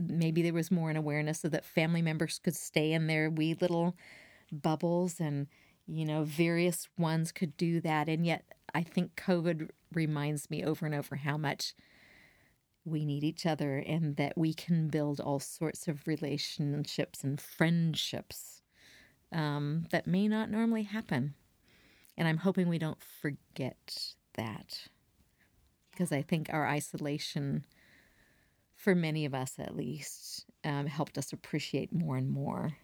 maybe 0.00 0.42
there 0.42 0.52
was 0.52 0.70
more 0.70 0.90
an 0.90 0.96
awareness 0.96 1.40
so 1.40 1.48
that 1.48 1.64
family 1.64 2.02
members 2.02 2.38
could 2.38 2.56
stay 2.56 2.92
in 2.92 3.06
their 3.06 3.30
wee 3.30 3.56
little 3.60 3.96
bubbles 4.50 5.20
and, 5.20 5.46
you 5.86 6.04
know, 6.04 6.24
various 6.24 6.88
ones 6.96 7.32
could 7.32 7.56
do 7.56 7.80
that. 7.80 8.08
And 8.08 8.26
yet, 8.26 8.44
I 8.74 8.82
think 8.82 9.16
COVID 9.16 9.70
reminds 9.92 10.50
me 10.50 10.64
over 10.64 10.86
and 10.86 10.94
over 10.94 11.16
how 11.16 11.36
much 11.36 11.74
we 12.84 13.04
need 13.04 13.22
each 13.22 13.46
other 13.46 13.78
and 13.78 14.16
that 14.16 14.36
we 14.36 14.54
can 14.54 14.88
build 14.88 15.20
all 15.20 15.38
sorts 15.38 15.86
of 15.86 16.06
relationships 16.06 17.22
and 17.22 17.40
friendships 17.40 18.62
um, 19.30 19.86
that 19.90 20.06
may 20.06 20.28
not 20.28 20.50
normally 20.50 20.82
happen. 20.82 21.34
And 22.22 22.28
I'm 22.28 22.36
hoping 22.36 22.68
we 22.68 22.78
don't 22.78 23.02
forget 23.02 24.14
that 24.34 24.86
because 25.90 26.12
I 26.12 26.22
think 26.22 26.50
our 26.52 26.68
isolation, 26.68 27.64
for 28.76 28.94
many 28.94 29.24
of 29.24 29.34
us 29.34 29.54
at 29.58 29.74
least, 29.74 30.44
um, 30.62 30.86
helped 30.86 31.18
us 31.18 31.32
appreciate 31.32 31.92
more 31.92 32.16
and 32.16 32.30
more 32.30 32.74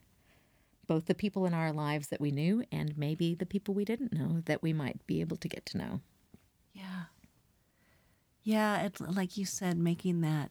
both 0.88 1.06
the 1.06 1.14
people 1.14 1.46
in 1.46 1.54
our 1.54 1.72
lives 1.72 2.08
that 2.08 2.20
we 2.20 2.32
knew 2.32 2.64
and 2.72 2.98
maybe 2.98 3.36
the 3.36 3.46
people 3.46 3.74
we 3.74 3.84
didn't 3.84 4.12
know 4.12 4.42
that 4.46 4.60
we 4.60 4.72
might 4.72 5.06
be 5.06 5.20
able 5.20 5.36
to 5.36 5.46
get 5.46 5.64
to 5.66 5.78
know. 5.78 6.00
Yeah. 6.72 7.04
Yeah, 8.42 8.82
it's 8.82 9.00
like 9.00 9.36
you 9.36 9.44
said, 9.44 9.78
making 9.78 10.20
that 10.22 10.50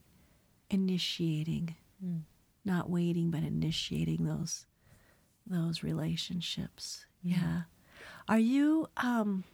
initiating, 0.70 1.76
not 2.64 2.88
waiting, 2.88 3.30
but 3.30 3.42
initiating 3.42 4.24
those 4.24 4.64
those 5.46 5.82
relationships. 5.82 7.04
Yeah. 7.22 7.64
Are 8.28 8.38
you 8.38 8.88
um 8.96 9.44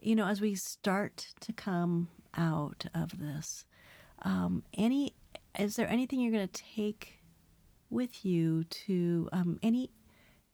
you 0.00 0.14
know, 0.14 0.26
as 0.26 0.40
we 0.40 0.54
start 0.54 1.34
to 1.40 1.52
come 1.52 2.08
out 2.36 2.86
of 2.94 3.18
this, 3.18 3.64
um, 4.22 4.62
any 4.74 5.14
is 5.58 5.76
there 5.76 5.88
anything 5.88 6.20
you're 6.20 6.32
gonna 6.32 6.46
take 6.46 7.18
with 7.90 8.24
you 8.24 8.64
to 8.64 9.28
um 9.32 9.58
any 9.62 9.90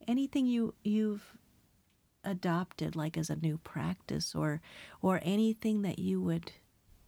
anything 0.09 0.47
you 0.47 0.75
you've 0.83 1.37
adopted 2.25 2.97
like 2.97 3.17
as 3.19 3.29
a 3.31 3.37
new 3.37 3.59
practice 3.59 4.35
or 4.35 4.61
or 5.03 5.21
anything 5.23 5.83
that 5.83 5.99
you 5.99 6.21
would 6.21 6.53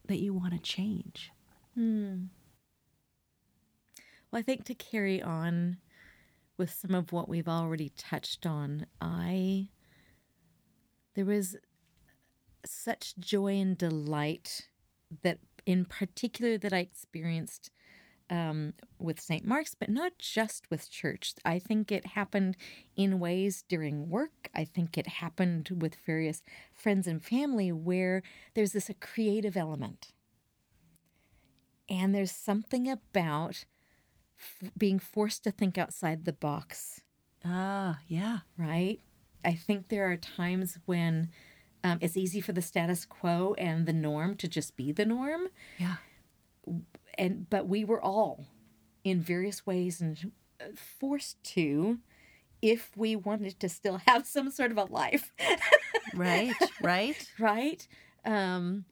that 0.06 0.18
you 0.18 0.34
want 0.34 0.52
to 0.52 0.58
change 0.60 1.30
Well, 4.30 4.40
I 4.40 4.42
think 4.42 4.64
to 4.64 4.74
carry 4.74 5.22
on 5.22 5.78
with 6.58 6.70
some 6.70 6.94
of 6.94 7.12
what 7.12 7.28
we've 7.28 7.48
already 7.48 7.90
touched 7.96 8.46
on, 8.46 8.86
I 9.00 9.68
there 11.16 11.24
was 11.24 11.56
such 12.64 13.16
joy 13.18 13.54
and 13.54 13.76
delight 13.76 14.68
that 15.22 15.38
in 15.64 15.84
particular 15.84 16.58
that 16.58 16.72
I 16.72 16.78
experienced 16.78 17.70
um, 18.28 18.74
with 18.98 19.20
St. 19.20 19.46
Mark's, 19.46 19.74
but 19.74 19.88
not 19.88 20.18
just 20.18 20.68
with 20.70 20.90
church. 20.90 21.34
I 21.44 21.58
think 21.58 21.90
it 21.90 22.06
happened 22.06 22.56
in 22.96 23.20
ways 23.20 23.64
during 23.68 24.10
work. 24.10 24.48
I 24.54 24.64
think 24.64 24.98
it 24.98 25.06
happened 25.06 25.70
with 25.80 25.94
various 26.04 26.42
friends 26.74 27.06
and 27.06 27.24
family 27.24 27.72
where 27.72 28.22
there's 28.54 28.72
this 28.72 28.90
a 28.90 28.94
creative 28.94 29.56
element. 29.56 30.12
And 31.88 32.14
there's 32.14 32.32
something 32.32 32.90
about 32.90 33.64
f- 34.38 34.72
being 34.76 34.98
forced 34.98 35.44
to 35.44 35.52
think 35.52 35.78
outside 35.78 36.24
the 36.24 36.32
box, 36.32 37.00
ah 37.44 38.00
yeah 38.08 38.38
right? 38.58 39.00
I 39.46 39.54
think 39.54 39.88
there 39.88 40.10
are 40.10 40.16
times 40.16 40.78
when 40.84 41.30
um, 41.84 41.98
it's 42.00 42.16
easy 42.16 42.40
for 42.40 42.52
the 42.52 42.62
status 42.62 43.04
quo 43.04 43.54
and 43.56 43.86
the 43.86 43.92
norm 43.92 44.34
to 44.36 44.48
just 44.48 44.76
be 44.76 44.92
the 44.92 45.06
norm, 45.06 45.48
yeah 45.78 45.96
and 47.18 47.48
but 47.50 47.66
we 47.66 47.84
were 47.84 48.02
all 48.02 48.46
in 49.04 49.20
various 49.20 49.66
ways 49.66 50.00
and 50.00 50.32
forced 50.74 51.42
to, 51.44 51.98
if 52.60 52.90
we 52.96 53.14
wanted 53.14 53.58
to 53.60 53.68
still 53.68 54.00
have 54.06 54.26
some 54.26 54.50
sort 54.50 54.70
of 54.70 54.78
a 54.78 54.84
life, 54.84 55.32
right 56.14 56.54
right 56.82 57.30
right? 57.38 57.86
Um, 58.24 58.84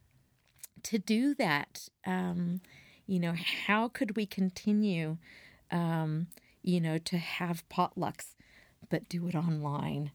to 0.85 0.99
do 0.99 1.35
that, 1.37 1.89
um, 2.07 2.61
you 3.07 3.19
know, 3.19 3.35
how 3.67 3.89
could 3.89 4.17
we 4.17 4.27
continue, 4.27 5.17
um, 5.71 6.29
you 6.63 6.81
know, 6.81 6.99
to 6.99 7.17
have 7.19 7.69
potlucks, 7.69 8.35
but 8.91 9.09
do 9.09 9.27
it 9.27 9.35
online? 9.35 10.13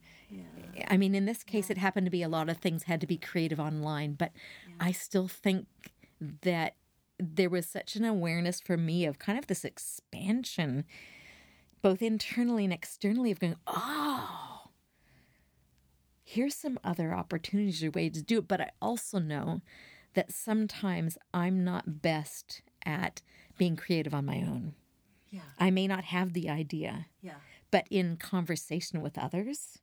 I 0.88 0.98
mean, 0.98 1.15
in 1.15 1.26
this 1.26 1.44
case, 1.44 1.70
it 1.70 1.78
happened 1.78 2.06
to 2.06 2.12
be 2.12 2.24
a 2.24 2.30
lot 2.30 2.50
of 2.50 2.58
things 2.58 2.84
had 2.84 3.02
to 3.02 3.08
be 3.08 3.18
creative 3.18 3.60
online, 3.60 4.13
but 4.13 4.32
I 4.80 4.92
still 4.92 5.28
think 5.28 5.68
that 6.42 6.76
there 7.20 7.50
was 7.50 7.68
such 7.68 7.96
an 7.96 8.06
awareness 8.06 8.62
for 8.62 8.78
me 8.78 9.06
of 9.06 9.20
kind 9.20 9.38
of 9.38 9.48
this 9.48 9.65
expansion, 9.65 10.86
both 11.82 12.02
internally 12.02 12.63
and 12.63 12.74
externally, 12.74 13.32
of 13.32 13.39
going, 13.39 13.56
oh, 13.68 14.70
here's 16.24 16.56
some 16.56 16.80
other 16.84 17.13
opportunities 17.13 17.84
or 17.84 17.92
ways 17.92 18.13
to 18.13 18.22
do 18.22 18.39
it. 18.39 18.48
But 18.48 18.62
I 18.62 18.72
also 18.82 19.20
know 19.20 19.62
that 20.13 20.32
sometimes 20.32 21.18
I'm 21.34 21.63
not 21.63 22.02
best 22.02 22.62
at 22.86 23.22
being 23.58 23.76
creative 23.76 24.13
on 24.13 24.26
my 24.26 24.38
own. 24.38 24.74
yeah. 25.30 25.42
I 25.60 25.70
may 25.70 25.88
not 25.88 26.06
have 26.06 26.34
the 26.34 26.50
idea, 26.50 27.08
yeah. 27.22 27.36
but 27.72 27.86
in 27.92 28.18
conversation 28.18 29.02
with 29.02 29.18
others, 29.18 29.80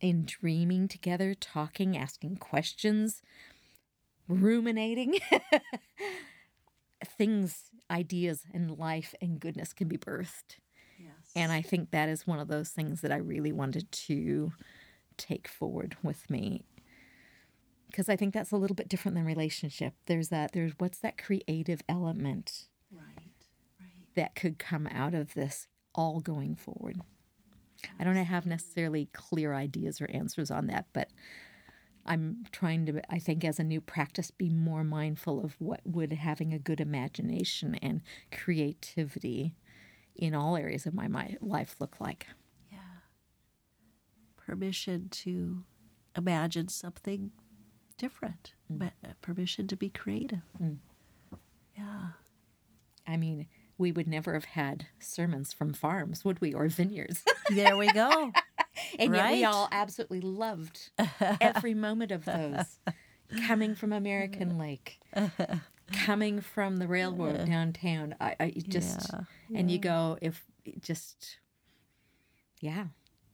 in 0.00 0.24
dreaming 0.24 0.88
together, 0.88 1.34
talking, 1.34 1.96
asking 1.96 2.36
questions, 2.36 3.22
ruminating, 4.28 5.18
things, 7.04 7.70
ideas, 7.90 8.44
and 8.52 8.78
life 8.78 9.14
and 9.20 9.40
goodness 9.40 9.72
can 9.72 9.88
be 9.88 9.98
birthed. 9.98 10.56
yes 10.98 11.12
And 11.34 11.52
I 11.52 11.62
think 11.62 11.90
that 11.90 12.08
is 12.08 12.26
one 12.26 12.38
of 12.38 12.48
those 12.48 12.70
things 12.70 13.00
that 13.00 13.12
I 13.12 13.16
really 13.16 13.52
wanted 13.52 13.90
to 13.92 14.52
take 15.16 15.48
forward 15.48 15.96
with 16.02 16.30
me. 16.30 16.64
Because 17.88 18.08
I 18.08 18.16
think 18.16 18.32
that's 18.32 18.52
a 18.52 18.56
little 18.56 18.76
bit 18.76 18.88
different 18.88 19.16
than 19.16 19.24
relationship. 19.24 19.94
There's 20.06 20.28
that, 20.28 20.52
there's 20.52 20.72
what's 20.78 20.98
that 21.00 21.18
creative 21.18 21.82
element 21.88 22.68
right 22.92 23.02
right 23.80 23.88
that 24.14 24.34
could 24.36 24.58
come 24.58 24.86
out 24.86 25.12
of 25.12 25.34
this 25.34 25.66
all 25.94 26.20
going 26.20 26.54
forward. 26.54 27.00
I 27.98 28.04
don't 28.04 28.16
have 28.16 28.46
necessarily 28.46 29.08
clear 29.12 29.54
ideas 29.54 30.00
or 30.00 30.10
answers 30.10 30.50
on 30.50 30.66
that, 30.68 30.86
but 30.92 31.08
I'm 32.06 32.44
trying 32.50 32.86
to, 32.86 33.00
I 33.12 33.18
think, 33.18 33.44
as 33.44 33.58
a 33.58 33.64
new 33.64 33.80
practice, 33.80 34.30
be 34.30 34.48
more 34.48 34.84
mindful 34.84 35.44
of 35.44 35.54
what 35.58 35.80
would 35.84 36.12
having 36.12 36.52
a 36.52 36.58
good 36.58 36.80
imagination 36.80 37.74
and 37.76 38.00
creativity 38.32 39.54
in 40.16 40.34
all 40.34 40.56
areas 40.56 40.86
of 40.86 40.94
my, 40.94 41.08
my 41.08 41.36
life 41.40 41.76
look 41.78 42.00
like. 42.00 42.26
Yeah. 42.70 42.78
Permission 44.36 45.08
to 45.10 45.64
imagine 46.16 46.68
something 46.68 47.30
different, 47.96 48.54
but 48.68 48.92
uh, 49.04 49.12
permission 49.20 49.66
to 49.68 49.76
be 49.76 49.90
creative. 49.90 50.42
Yeah. 51.76 52.08
I 53.06 53.16
mean, 53.16 53.46
we 53.80 53.90
would 53.90 54.06
never 54.06 54.34
have 54.34 54.44
had 54.44 54.86
sermons 54.98 55.54
from 55.54 55.72
farms, 55.72 56.22
would 56.24 56.40
we, 56.40 56.52
or 56.52 56.68
vineyards? 56.68 57.24
There 57.50 57.76
we 57.76 57.90
go. 57.92 58.30
and 58.96 59.12
yet 59.12 59.32
we 59.32 59.42
all 59.44 59.68
absolutely 59.72 60.20
loved 60.20 60.90
every 61.40 61.74
moment 61.74 62.12
of 62.12 62.24
those. 62.24 62.78
Coming 63.48 63.74
from 63.74 63.92
American 63.92 64.56
Lake, 64.56 65.00
coming 65.92 66.40
from 66.40 66.76
the 66.76 66.86
railroad 66.86 67.44
downtown. 67.46 68.14
I, 68.20 68.36
I 68.38 68.50
just, 68.68 69.10
Yeah, 69.12 69.58
and 69.58 69.68
you 69.68 69.78
go, 69.78 70.16
if 70.22 70.44
just, 70.80 71.38
yeah, 72.60 72.84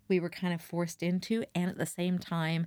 we 0.09 0.19
were 0.19 0.31
kind 0.31 0.55
of 0.55 0.63
forced 0.63 1.03
into, 1.03 1.45
and 1.55 1.69
at 1.69 1.77
the 1.77 1.85
same 1.85 2.19
time, 2.19 2.67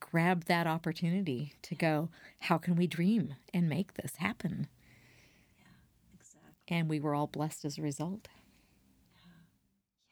grab 0.00 0.44
that 0.44 0.66
opportunity 0.66 1.54
to 1.62 1.74
go, 1.74 2.08
how 2.40 2.56
can 2.56 2.74
we 2.76 2.86
dream 2.86 3.34
and 3.52 3.68
make 3.68 3.94
this 3.94 4.16
happen? 4.16 4.68
And 6.68 6.88
we 6.88 7.00
were 7.00 7.14
all 7.14 7.26
blessed 7.26 7.64
as 7.64 7.78
a 7.78 7.82
result. 7.82 8.28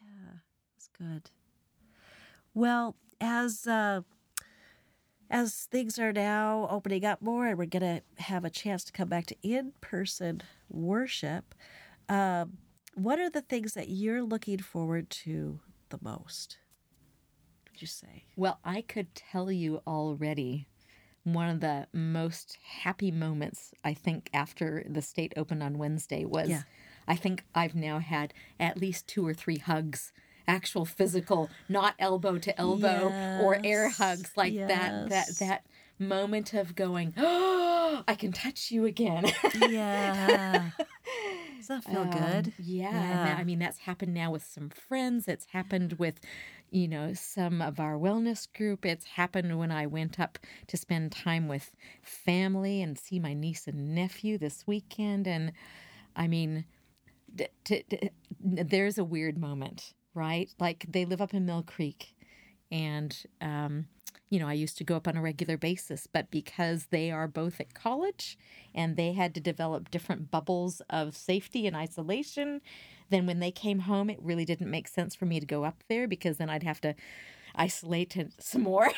Yeah, 0.00 0.38
it's 0.76 0.88
good. 0.88 1.30
Well, 2.54 2.96
as 3.20 3.66
uh, 3.66 4.02
as 5.30 5.66
things 5.70 5.98
are 5.98 6.12
now 6.12 6.68
opening 6.70 7.04
up 7.04 7.20
more, 7.20 7.48
and 7.48 7.58
we're 7.58 7.66
gonna 7.66 8.02
have 8.18 8.44
a 8.44 8.50
chance 8.50 8.84
to 8.84 8.92
come 8.92 9.08
back 9.08 9.26
to 9.26 9.36
in 9.42 9.72
person 9.80 10.42
worship, 10.68 11.54
um, 12.08 12.58
what 12.94 13.18
are 13.18 13.30
the 13.30 13.42
things 13.42 13.74
that 13.74 13.88
you're 13.88 14.22
looking 14.22 14.58
forward 14.58 15.10
to 15.10 15.58
the 15.88 15.98
most? 16.00 16.58
Would 17.70 17.80
you 17.82 17.88
say? 17.88 18.26
Well, 18.36 18.60
I 18.64 18.82
could 18.82 19.14
tell 19.16 19.50
you 19.50 19.82
already 19.86 20.68
one 21.24 21.48
of 21.48 21.60
the 21.60 21.86
most 21.92 22.58
happy 22.82 23.10
moments 23.10 23.72
I 23.82 23.94
think 23.94 24.30
after 24.32 24.84
the 24.88 25.02
state 25.02 25.32
opened 25.36 25.62
on 25.62 25.78
Wednesday 25.78 26.24
was 26.24 26.48
Yeah. 26.48 26.62
I 27.08 27.16
think 27.16 27.44
I've 27.54 27.74
now 27.74 27.98
had 27.98 28.32
at 28.60 28.78
least 28.78 29.06
two 29.06 29.26
or 29.26 29.34
three 29.34 29.58
hugs, 29.58 30.12
actual 30.48 30.84
physical, 30.84 31.50
not 31.68 31.94
elbow 31.98 32.38
to 32.38 32.58
elbow 32.60 33.08
or 33.42 33.58
air 33.64 33.88
hugs 33.90 34.32
like 34.36 34.54
that 34.56 35.08
that 35.10 35.28
that 35.38 35.66
moment 35.98 36.52
of 36.54 36.74
going, 36.74 37.12
"Oh, 37.16 38.02
I 38.08 38.14
can 38.14 38.32
touch 38.32 38.70
you 38.70 38.84
again." 38.84 39.24
Yeah. 39.54 40.70
Does 41.58 41.68
that 41.68 41.84
feel 41.84 42.00
Um, 42.02 42.10
good? 42.10 42.52
Yeah. 42.58 42.88
and 42.88 42.94
Yeah. 42.96 43.24
that- 43.24 43.38
I 43.38 43.44
mean, 43.44 43.58
that's 43.58 43.78
happened 43.78 44.12
now 44.12 44.30
with 44.30 44.44
some 44.44 44.68
friends. 44.68 45.28
It's 45.28 45.46
happened 45.46 45.94
with, 45.94 46.20
you 46.74 46.88
know, 46.88 47.14
some 47.14 47.62
of 47.62 47.80
our 47.80 47.94
wellness 47.94 48.48
group. 48.52 48.86
It's 48.86 49.06
happened 49.06 49.58
when 49.58 49.72
I 49.72 49.86
went 49.86 50.20
up 50.20 50.38
to 50.68 50.76
spend 50.78 51.12
time 51.12 51.48
with 51.48 51.72
family 52.02 52.82
and 52.82 52.98
see 52.98 53.20
my 53.20 53.34
niece 53.34 53.68
and 53.68 53.94
nephew 53.94 54.38
this 54.38 54.66
weekend. 54.66 55.28
And 55.28 55.52
I 56.16 56.28
mean, 56.28 56.66
there's 58.40 58.98
a 58.98 59.04
weird 59.04 59.38
moment, 59.38 59.94
right? 60.14 60.50
Like 60.58 60.86
they 60.88 61.04
live 61.04 61.20
up 61.20 61.34
in 61.34 61.46
Mill 61.46 61.62
Creek. 61.62 62.14
And, 62.70 63.16
um, 63.40 63.86
you 64.34 64.40
know, 64.40 64.48
I 64.48 64.54
used 64.54 64.76
to 64.78 64.84
go 64.84 64.96
up 64.96 65.06
on 65.06 65.16
a 65.16 65.22
regular 65.22 65.56
basis, 65.56 66.08
but 66.08 66.28
because 66.28 66.86
they 66.86 67.12
are 67.12 67.28
both 67.28 67.60
at 67.60 67.72
college 67.72 68.36
and 68.74 68.96
they 68.96 69.12
had 69.12 69.32
to 69.36 69.40
develop 69.40 69.92
different 69.92 70.28
bubbles 70.32 70.82
of 70.90 71.16
safety 71.16 71.68
and 71.68 71.76
isolation, 71.76 72.60
then 73.10 73.26
when 73.26 73.38
they 73.38 73.52
came 73.52 73.78
home, 73.78 74.10
it 74.10 74.18
really 74.20 74.44
didn't 74.44 74.68
make 74.68 74.88
sense 74.88 75.14
for 75.14 75.24
me 75.24 75.38
to 75.38 75.46
go 75.46 75.62
up 75.62 75.84
there 75.88 76.08
because 76.08 76.38
then 76.38 76.50
I'd 76.50 76.64
have 76.64 76.80
to 76.80 76.96
isolate 77.54 78.16
some 78.40 78.62
more 78.62 78.90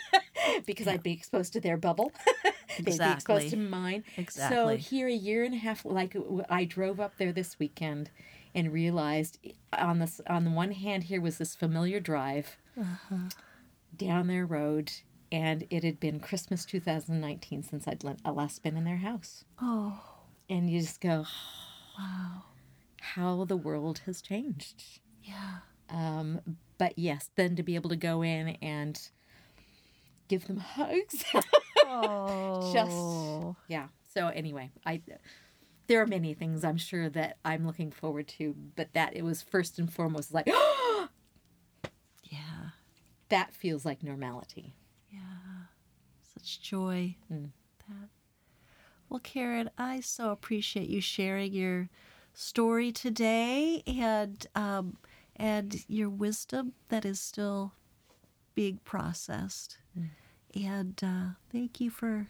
because 0.64 0.86
I'd 0.86 1.02
be 1.02 1.12
exposed 1.12 1.52
to 1.54 1.60
their 1.60 1.76
bubble. 1.76 2.12
They'd 2.78 2.96
be 2.96 3.04
exposed 3.04 3.50
to 3.50 3.56
mine. 3.56 4.04
Exactly. 4.16 4.56
So 4.56 4.76
here, 4.76 5.08
a 5.08 5.12
year 5.12 5.42
and 5.42 5.54
a 5.54 5.58
half, 5.58 5.84
like 5.84 6.16
I 6.48 6.64
drove 6.64 7.00
up 7.00 7.16
there 7.18 7.32
this 7.32 7.58
weekend 7.58 8.10
and 8.54 8.72
realized 8.72 9.40
on 9.72 9.98
this 9.98 10.20
on 10.28 10.44
the 10.44 10.50
one 10.50 10.70
hand 10.70 11.04
here 11.04 11.20
was 11.20 11.38
this 11.38 11.56
familiar 11.56 11.98
drive 12.00 12.56
uh-huh. 12.80 13.16
Down 13.98 14.26
their 14.28 14.46
road 14.46 14.90
and 15.30 15.66
it 15.70 15.84
had 15.84 16.00
been 16.00 16.20
christmas 16.20 16.64
2019 16.64 17.62
since 17.62 17.86
i'd 17.88 18.02
last 18.04 18.62
been 18.62 18.76
in 18.76 18.84
their 18.84 18.96
house 18.98 19.44
Oh, 19.60 20.00
and 20.48 20.70
you 20.70 20.80
just 20.80 21.00
go 21.00 21.24
wow. 21.98 22.42
how 23.00 23.44
the 23.44 23.56
world 23.56 24.00
has 24.06 24.22
changed 24.22 25.00
Yeah. 25.22 25.58
um, 25.90 26.40
but 26.78 26.98
yes 26.98 27.30
then 27.36 27.56
to 27.56 27.62
be 27.62 27.74
able 27.74 27.90
to 27.90 27.96
go 27.96 28.22
in 28.22 28.56
and 28.62 28.98
give 30.28 30.46
them 30.46 30.58
hugs 30.58 31.24
Oh. 31.90 32.70
Just, 32.72 33.58
yeah 33.68 33.88
so 34.14 34.28
anyway 34.28 34.70
i 34.86 35.00
there 35.86 36.00
are 36.02 36.06
many 36.06 36.34
things 36.34 36.64
i'm 36.64 36.76
sure 36.76 37.08
that 37.10 37.38
i'm 37.44 37.66
looking 37.66 37.90
forward 37.90 38.28
to 38.28 38.54
but 38.76 38.92
that 38.94 39.16
it 39.16 39.22
was 39.24 39.40
first 39.42 39.78
and 39.78 39.92
foremost 39.92 40.32
like 40.34 40.46
Yeah. 40.46 40.54
that 43.28 43.52
feels 43.54 43.84
like 43.84 44.02
normality 44.02 44.74
Yeah. 45.10 45.18
Such 46.34 46.60
joy. 46.62 47.16
Mm. 47.32 47.50
That. 47.88 48.08
Well, 49.08 49.20
Karen, 49.20 49.70
I 49.78 50.00
so 50.00 50.30
appreciate 50.30 50.88
you 50.88 51.00
sharing 51.00 51.52
your 51.52 51.88
story 52.34 52.92
today 52.92 53.82
and 53.86 54.46
um, 54.54 54.98
and 55.36 55.84
your 55.88 56.10
wisdom 56.10 56.74
that 56.88 57.04
is 57.04 57.18
still 57.20 57.72
being 58.54 58.78
processed. 58.84 59.78
And 60.54 60.98
uh, 61.02 61.34
thank 61.52 61.80
you 61.80 61.90
for 61.90 62.26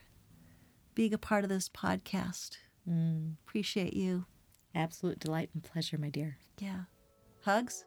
being 0.94 1.14
a 1.14 1.18
part 1.18 1.44
of 1.44 1.50
this 1.50 1.68
podcast. 1.68 2.56
mm. 2.88 3.34
Appreciate 3.46 3.94
you. 3.94 4.26
absolute 4.74 5.18
delight 5.20 5.50
and 5.54 5.62
pleasure 5.62 5.98
my 5.98 6.10
dear 6.10 6.36
Yeah. 6.58 6.82
Hugs? 7.44 7.84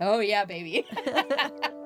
oh 0.00 0.20
yeah 0.20 0.44
baby 0.46 0.86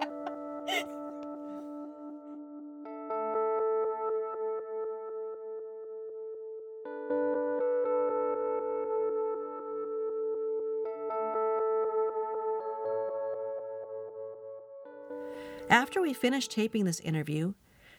After 15.94 16.02
we 16.02 16.12
finished 16.12 16.50
taping 16.50 16.86
this 16.86 16.98
interview, 16.98 17.54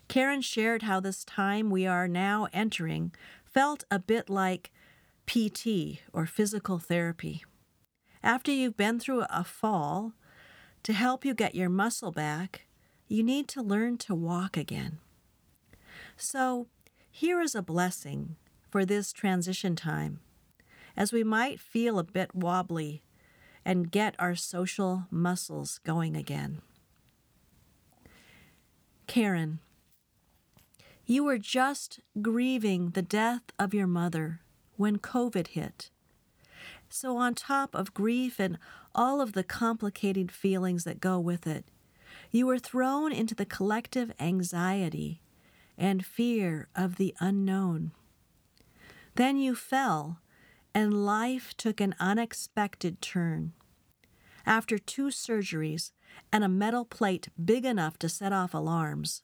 Karen 0.10 0.42
shared 0.42 0.82
how 0.82 1.00
this 1.00 1.24
time 1.24 1.70
we 1.70 1.88
are 1.88 2.10
now 2.10 2.50
entering 2.52 3.14
felt 3.46 3.86
a 3.90 4.00
bit 4.00 4.30
like 4.30 4.70
PT 5.28 6.02
or 6.12 6.26
physical 6.26 6.78
therapy. 6.78 7.46
After 8.22 8.52
you've 8.52 8.76
been 8.76 9.00
through 9.00 9.24
a 9.30 9.46
fall, 9.46 10.12
to 10.84 10.92
help 10.92 11.24
you 11.24 11.34
get 11.34 11.56
your 11.56 11.70
muscle 11.70 12.12
back, 12.12 12.64
you 13.08 13.24
need 13.24 13.48
to 13.48 13.62
learn 13.62 13.98
to 14.00 14.14
walk 14.14 14.58
again. 14.58 14.98
So, 16.18 16.68
here 17.10 17.40
is 17.40 17.56
a 17.56 17.62
blessing 17.62 18.36
for 18.70 18.84
this 18.84 19.14
transition 19.14 19.74
time, 19.78 20.20
as 20.98 21.14
we 21.14 21.24
might 21.24 21.62
feel 21.62 21.98
a 21.98 22.04
bit 22.04 22.36
wobbly 22.36 23.04
and 23.64 23.90
get 23.90 24.16
our 24.20 24.36
social 24.36 25.06
muscles 25.10 25.80
going 25.86 26.18
again. 26.18 26.62
Karen, 29.08 29.60
you 31.06 31.24
were 31.24 31.38
just 31.38 32.00
grieving 32.22 32.92
the 32.92 33.02
death 33.02 33.44
of 33.60 33.74
your 33.74 33.88
mother 33.88 34.42
when 34.78 34.98
COVID 34.98 35.48
hit. 35.48 35.92
So, 36.90 37.18
on 37.18 37.36
top 37.36 37.76
of 37.76 37.94
grief 37.94 38.40
and 38.40 38.58
all 38.94 39.22
of 39.22 39.34
the 39.34 39.44
complicated 39.44 40.32
feelings 40.32 40.84
that 40.84 41.00
go 41.00 41.20
with 41.20 41.46
it, 41.46 41.66
you 42.32 42.48
were 42.48 42.60
thrown 42.60 43.12
into 43.12 43.36
the 43.36 43.46
collective 43.46 44.12
anxiety 44.20 45.22
and 45.78 46.06
fear 46.06 46.68
of 46.76 46.96
the 46.96 47.14
unknown. 47.20 47.92
Then 49.16 49.38
you 49.38 49.56
fell, 49.56 50.20
and 50.74 51.06
life 51.06 51.56
took 51.58 51.80
an 51.80 51.96
unexpected 52.00 53.02
turn. 53.02 53.54
After 54.46 54.78
two 54.78 55.08
surgeries 55.08 55.92
and 56.32 56.44
a 56.44 56.50
metal 56.50 56.86
plate 56.86 57.30
big 57.44 57.66
enough 57.66 57.98
to 58.00 58.10
set 58.10 58.34
off 58.34 58.54
alarms, 58.54 59.24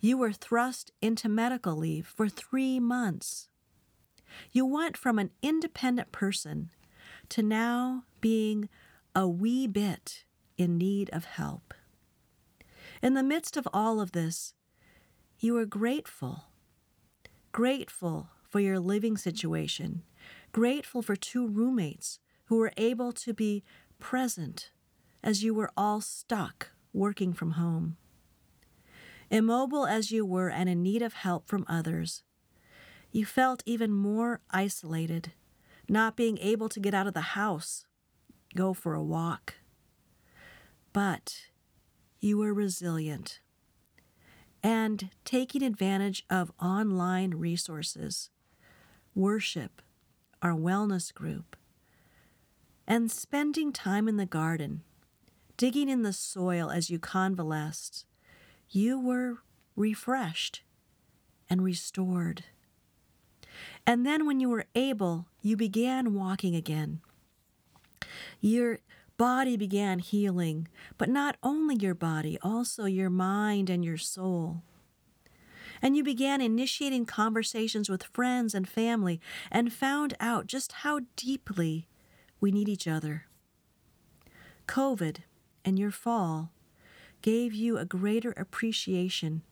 you 0.00 0.18
were 0.18 0.32
thrust 0.32 0.92
into 1.00 1.28
medical 1.28 1.76
leave 1.76 2.06
for 2.06 2.28
three 2.28 2.78
months. 2.78 3.48
You 4.52 4.66
went 4.66 4.96
from 4.96 5.18
an 5.18 5.30
independent 5.42 6.12
person 6.12 6.70
to 7.30 7.42
now 7.42 8.04
being 8.20 8.68
a 9.14 9.26
wee 9.26 9.66
bit 9.66 10.24
in 10.58 10.76
need 10.78 11.10
of 11.10 11.24
help. 11.24 11.74
In 13.02 13.14
the 13.14 13.22
midst 13.22 13.56
of 13.56 13.68
all 13.72 14.00
of 14.00 14.12
this, 14.12 14.54
you 15.38 15.54
were 15.54 15.66
grateful. 15.66 16.44
Grateful 17.52 18.28
for 18.42 18.60
your 18.60 18.78
living 18.78 19.16
situation, 19.16 20.02
grateful 20.52 21.02
for 21.02 21.16
two 21.16 21.46
roommates 21.46 22.18
who 22.46 22.56
were 22.56 22.72
able 22.76 23.12
to 23.12 23.34
be 23.34 23.64
present 23.98 24.70
as 25.26 25.42
you 25.42 25.52
were 25.52 25.72
all 25.76 26.00
stuck 26.00 26.70
working 26.92 27.32
from 27.32 27.50
home. 27.52 27.96
Immobile 29.28 29.84
as 29.84 30.12
you 30.12 30.24
were 30.24 30.48
and 30.48 30.68
in 30.68 30.84
need 30.84 31.02
of 31.02 31.14
help 31.14 31.48
from 31.48 31.66
others, 31.68 32.22
you 33.10 33.26
felt 33.26 33.60
even 33.66 33.90
more 33.90 34.40
isolated, 34.52 35.32
not 35.88 36.16
being 36.16 36.38
able 36.38 36.68
to 36.68 36.78
get 36.78 36.94
out 36.94 37.08
of 37.08 37.12
the 37.14 37.34
house, 37.34 37.86
go 38.54 38.72
for 38.72 38.94
a 38.94 39.02
walk. 39.02 39.54
But 40.92 41.46
you 42.20 42.38
were 42.38 42.54
resilient 42.54 43.40
and 44.62 45.10
taking 45.24 45.64
advantage 45.64 46.24
of 46.30 46.52
online 46.60 47.32
resources, 47.32 48.30
worship, 49.12 49.82
our 50.40 50.52
wellness 50.52 51.12
group, 51.12 51.56
and 52.86 53.10
spending 53.10 53.72
time 53.72 54.06
in 54.06 54.18
the 54.18 54.26
garden, 54.26 54.82
digging 55.56 55.88
in 55.88 56.02
the 56.02 56.12
soil 56.12 56.70
as 56.70 56.90
you 56.90 56.98
convalesced, 56.98 58.04
you 58.68 59.00
were 59.00 59.38
refreshed 59.74 60.62
and 61.48 61.62
restored. 61.62 62.44
And 63.86 64.04
then, 64.04 64.26
when 64.26 64.40
you 64.40 64.48
were 64.48 64.66
able, 64.74 65.26
you 65.40 65.56
began 65.56 66.14
walking 66.14 66.54
again. 66.54 67.00
Your 68.40 68.80
body 69.16 69.56
began 69.56 69.98
healing, 70.00 70.68
but 70.98 71.08
not 71.08 71.36
only 71.42 71.76
your 71.76 71.94
body, 71.94 72.38
also 72.42 72.84
your 72.84 73.08
mind 73.08 73.70
and 73.70 73.84
your 73.84 73.96
soul. 73.96 74.62
And 75.80 75.96
you 75.96 76.02
began 76.02 76.40
initiating 76.40 77.06
conversations 77.06 77.88
with 77.88 78.02
friends 78.04 78.54
and 78.54 78.68
family 78.68 79.20
and 79.50 79.72
found 79.72 80.14
out 80.20 80.46
just 80.46 80.72
how 80.72 81.00
deeply 81.16 81.86
we 82.40 82.50
need 82.50 82.68
each 82.68 82.88
other. 82.88 83.26
COVID 84.66 85.18
and 85.66 85.78
your 85.78 85.90
fall 85.90 86.52
gave 87.20 87.52
you 87.52 87.76
a 87.76 87.84
greater 87.84 88.32
appreciation 88.36 89.42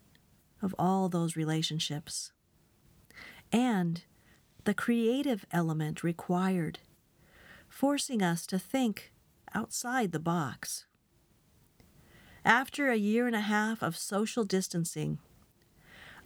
of 0.63 0.75
all 0.79 1.09
those 1.09 1.37
relationships. 1.37 2.31
And 3.53 4.05
the 4.63 4.75
creative 4.75 5.45
element 5.51 6.05
required, 6.05 6.79
forcing 7.69 8.23
us 8.23 8.47
to 8.47 8.59
think 8.59 9.13
outside 9.53 10.13
the 10.13 10.21
box. 10.21 10.87
After 12.45 12.91
a 12.91 12.97
year 12.97 13.27
and 13.27 13.35
a 13.35 13.41
half 13.41 13.83
of 13.83 13.97
social 13.97 14.45
distancing, 14.45 15.19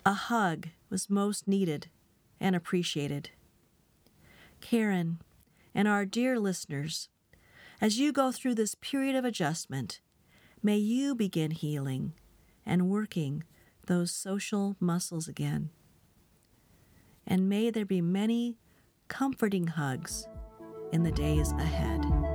a 0.04 0.12
hug 0.12 0.68
was 0.90 1.08
most 1.08 1.48
needed 1.48 1.88
and 2.40 2.54
appreciated. 2.54 3.30
Karen 4.60 5.18
and 5.74 5.88
our 5.88 6.04
dear 6.04 6.38
listeners, 6.38 7.08
as 7.80 7.98
you 7.98 8.12
go 8.12 8.32
through 8.32 8.54
this 8.56 8.74
period 8.74 9.14
of 9.14 9.24
adjustment, 9.24 10.00
may 10.62 10.76
you 10.76 11.14
begin 11.14 11.52
healing 11.52 12.12
and 12.66 12.88
working 12.88 13.44
those 13.86 14.10
social 14.10 14.76
muscles 14.80 15.28
again. 15.28 15.70
And 17.26 17.48
may 17.48 17.70
there 17.70 17.86
be 17.86 18.00
many 18.00 18.58
comforting 19.08 19.68
hugs 19.68 20.26
in 20.92 21.02
the 21.02 21.12
days 21.12 21.52
ahead. 21.52 22.27